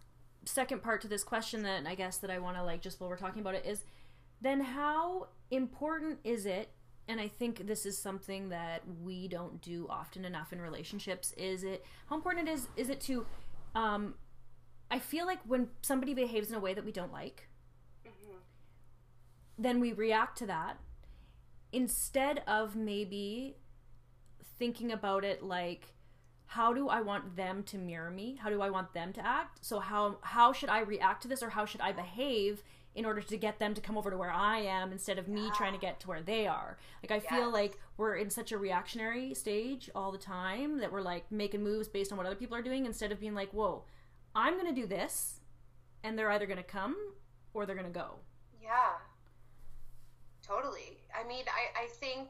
[0.46, 3.10] second part to this question that I guess that I want to like just while
[3.10, 3.84] we're talking about it is
[4.42, 6.70] then how important is it
[7.08, 11.64] and I think this is something that we don't do often enough in relationships is
[11.64, 13.26] it how important it is is it to
[13.74, 14.16] um
[14.92, 17.48] I feel like when somebody behaves in a way that we don't like
[18.08, 18.38] mm-hmm.
[19.58, 20.78] then we react to that
[21.72, 23.58] instead of maybe
[24.58, 25.96] thinking about it like
[26.48, 28.38] how do I want them to mirror me?
[28.40, 29.66] How do I want them to act?
[29.66, 33.20] So how how should I react to this or how should I behave in order
[33.20, 35.80] to get them to come over to where I am instead of me trying to
[35.80, 36.78] get to where they are?
[37.04, 37.28] Like I yes.
[37.28, 41.64] feel like we're in such a reactionary stage all the time that we're like making
[41.64, 43.84] moves based on what other people are doing instead of being like, "Whoa,
[44.34, 45.40] I'm going to do this."
[46.04, 46.96] And they're either going to come
[47.54, 48.20] or they're going to go.
[48.62, 48.94] Yeah.
[50.46, 51.00] Totally.
[51.14, 52.30] I mean, I I think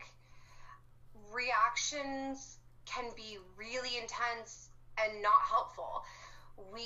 [1.33, 6.03] reactions can be really intense and not helpful.
[6.73, 6.81] We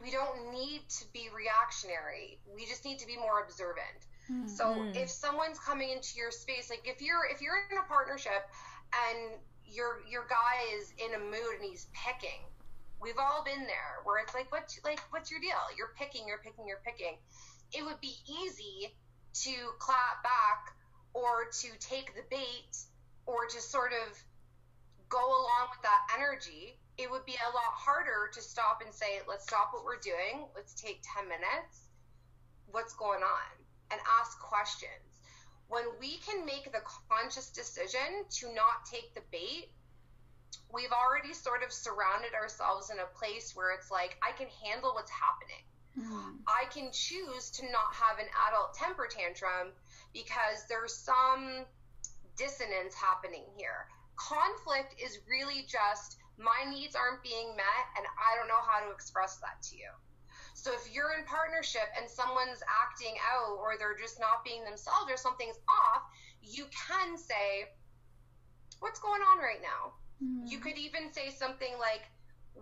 [0.00, 2.38] we don't need to be reactionary.
[2.54, 4.06] We just need to be more observant.
[4.30, 4.46] Mm-hmm.
[4.46, 8.46] So if someone's coming into your space, like if you're if you're in a partnership
[8.92, 9.34] and
[9.66, 12.44] your your guy is in a mood and he's picking,
[13.00, 15.58] we've all been there where it's like what like what's your deal?
[15.76, 17.16] You're picking, you're picking, you're picking.
[17.72, 18.94] It would be easy
[19.44, 20.72] to clap back
[21.14, 22.76] or to take the bait
[23.28, 24.16] or to sort of
[25.10, 29.20] go along with that energy, it would be a lot harder to stop and say,
[29.28, 30.48] let's stop what we're doing.
[30.56, 31.92] Let's take 10 minutes.
[32.72, 33.48] What's going on?
[33.92, 35.20] And ask questions.
[35.68, 39.68] When we can make the conscious decision to not take the bait,
[40.72, 44.92] we've already sort of surrounded ourselves in a place where it's like, I can handle
[44.94, 45.64] what's happening.
[46.00, 46.40] Mm-hmm.
[46.48, 49.76] I can choose to not have an adult temper tantrum
[50.12, 51.66] because there's some
[52.38, 58.50] dissonance happening here conflict is really just my needs aren't being met and I don't
[58.50, 59.90] know how to express that to you.
[60.54, 65.06] So if you're in partnership and someone's acting out or they're just not being themselves
[65.10, 66.02] or something's off,
[66.42, 67.70] you can say,
[68.80, 69.94] What's going on right now?
[70.22, 70.46] Mm-hmm.
[70.46, 72.10] You could even say something like,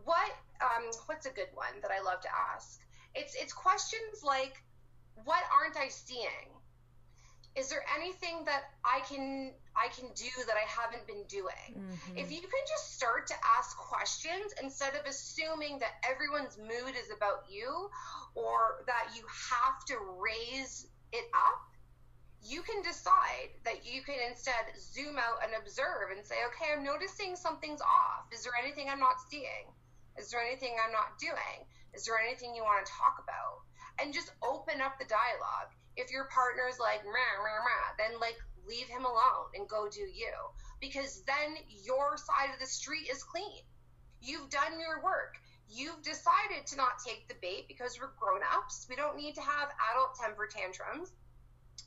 [0.05, 2.81] What um, what's a good one that I love to ask?
[3.15, 4.63] It's it's questions like,
[5.25, 6.56] What aren't I seeing?
[7.57, 11.73] Is there anything that I can I can do that I haven't been doing?
[11.73, 12.17] Mm-hmm.
[12.17, 17.09] If you can just start to ask questions instead of assuming that everyone's mood is
[17.09, 17.89] about you
[18.35, 21.65] or that you have to raise it up,
[22.45, 26.85] you can decide that you can instead zoom out and observe and say, okay, I'm
[26.85, 28.29] noticing something's off.
[28.33, 29.73] Is there anything I'm not seeing?
[30.19, 31.65] Is there anything I'm not doing?
[31.93, 33.65] Is there anything you want to talk about?
[33.99, 38.37] And just open up the dialogue if your partner's like meh, meh, meh, then like
[38.69, 40.33] leave him alone and go do you.
[40.81, 43.65] Because then your side of the street is clean.
[44.21, 45.39] You've done your work.
[45.69, 48.87] You've decided to not take the bait because we're grown-ups.
[48.89, 51.13] We don't need to have adult temper tantrums.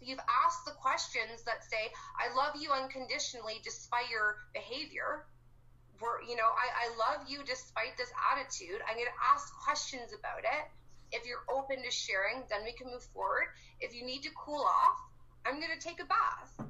[0.02, 5.26] You've asked the questions that say i love you unconditionally despite your behavior.
[6.00, 8.80] We're, you know I, I love you despite this attitude.
[8.88, 10.66] I'm going to ask questions about it
[11.12, 13.48] if you're open to sharing, then we can move forward.
[13.80, 15.00] If you need to cool off,
[15.46, 16.70] I'm going to take a bath.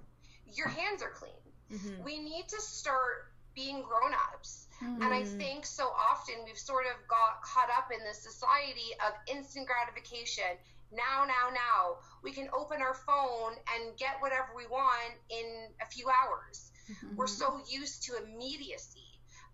[0.56, 1.34] Your hands are clean.
[1.72, 2.04] Mm-hmm.
[2.04, 4.68] We need to start being grown ups.
[4.84, 5.02] Mm-hmm.
[5.02, 5.38] And I mm-hmm.
[5.38, 10.58] think so often we've sort of got caught up in this society of instant gratification.
[10.92, 15.46] Now, now, now, we can open our phone and get whatever we want in
[15.82, 16.72] a few hours.
[16.90, 17.16] Mm-hmm.
[17.16, 19.06] We're so used to immediacy.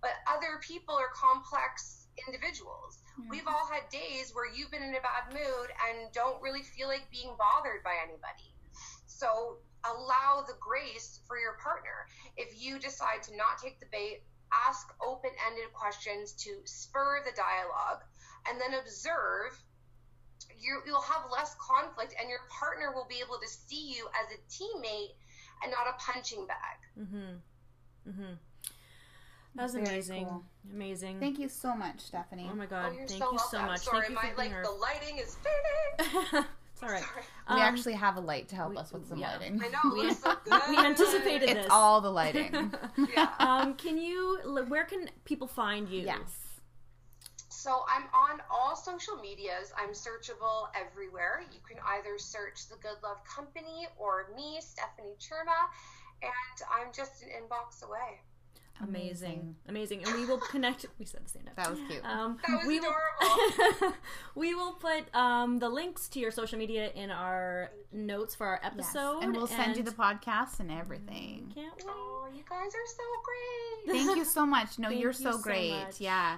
[0.01, 2.99] But other people are complex individuals.
[3.20, 3.30] Mm-hmm.
[3.30, 6.88] We've all had days where you've been in a bad mood and don't really feel
[6.88, 8.51] like being bothered by anybody.
[9.05, 12.07] So allow the grace for your partner.
[12.38, 14.24] If you decide to not take the bait,
[14.68, 18.03] ask open ended questions to spur the dialogue
[18.47, 19.57] and then observe
[20.59, 24.32] you you'll have less conflict, and your partner will be able to see you as
[24.32, 25.16] a teammate
[25.63, 26.78] and not a punching bag.
[26.99, 28.09] Mm-hmm.
[28.09, 28.34] Mm-hmm.
[29.55, 30.25] That's Very amazing.
[30.25, 30.43] cool.
[30.73, 31.19] Amazing.
[31.19, 32.49] Thank you so much, Stephanie.
[32.51, 32.91] oh my god.
[32.93, 33.79] oh, Thank so you so much.
[33.81, 34.63] Sorry, Thank you for my being like our...
[34.63, 36.43] the lighting is fading.
[36.73, 37.01] it's all right.
[37.03, 37.23] Sorry.
[37.49, 39.31] we Um, actually have a light to help us with some yeah.
[39.37, 39.61] lighting.
[39.63, 39.95] I know.
[40.01, 40.61] It looks so good.
[40.69, 41.67] we anticipated It's this.
[41.71, 42.73] all the lighting.
[43.15, 43.29] Yeah.
[43.39, 44.39] um, can you?
[44.67, 46.01] Where can people find you?
[46.01, 46.41] yes.
[47.49, 49.73] So I'm on all social medias.
[49.77, 51.41] I'm searchable everywhere.
[51.51, 55.65] You can either search the Good Love Company or me, Stephanie Churma,
[56.21, 56.31] and
[56.69, 58.19] I'm just an inbox away.
[58.84, 59.55] Amazing.
[59.69, 60.03] Amazing.
[60.05, 60.86] And we will connect.
[60.99, 61.53] We said the same time.
[61.55, 62.03] That was cute.
[62.03, 63.95] Um, That was we will, adorable.
[64.36, 68.59] we will put um, the links to your social media in our notes for our
[68.61, 68.73] Yes.
[68.73, 71.51] episode, And we'll send you the podcast and everything.
[71.55, 71.86] Can't wait.
[71.88, 73.95] oh, you guys are so great.
[74.05, 74.78] Thank you so much.
[74.78, 75.71] No, Thank you're you so so great.
[75.71, 76.01] much.
[76.01, 76.38] Yeah.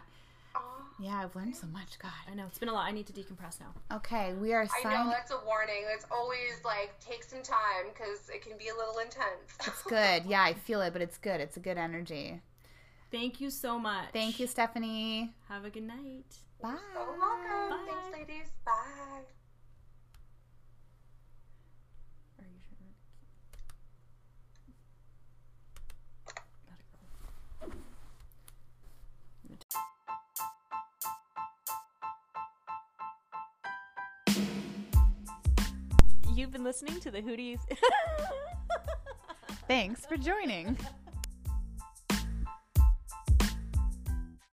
[1.00, 1.04] Aw.
[1.04, 2.00] Yeah, I've learned so much.
[2.00, 2.12] God.
[2.30, 2.86] I know it's been a lot.
[2.88, 3.74] I need to decompress now.
[3.98, 5.84] Okay, we are I know that's a warning.
[5.94, 9.58] It's always like take some time because it can be a little intense.
[9.66, 10.26] It's good.
[10.26, 11.40] Yeah, I feel it, but it's good.
[11.40, 12.42] It's a good energy.
[13.12, 14.10] Thank you so much.
[14.12, 15.34] Thank you, Stephanie.
[15.48, 16.26] Have a good night.
[16.62, 16.76] Bye.
[16.94, 17.70] So welcome.
[17.70, 17.86] Bye.
[17.88, 18.48] Thanks, ladies.
[18.66, 19.22] Bye.
[36.38, 37.58] You've been listening to the Hooties.
[39.68, 40.78] Thanks for joining.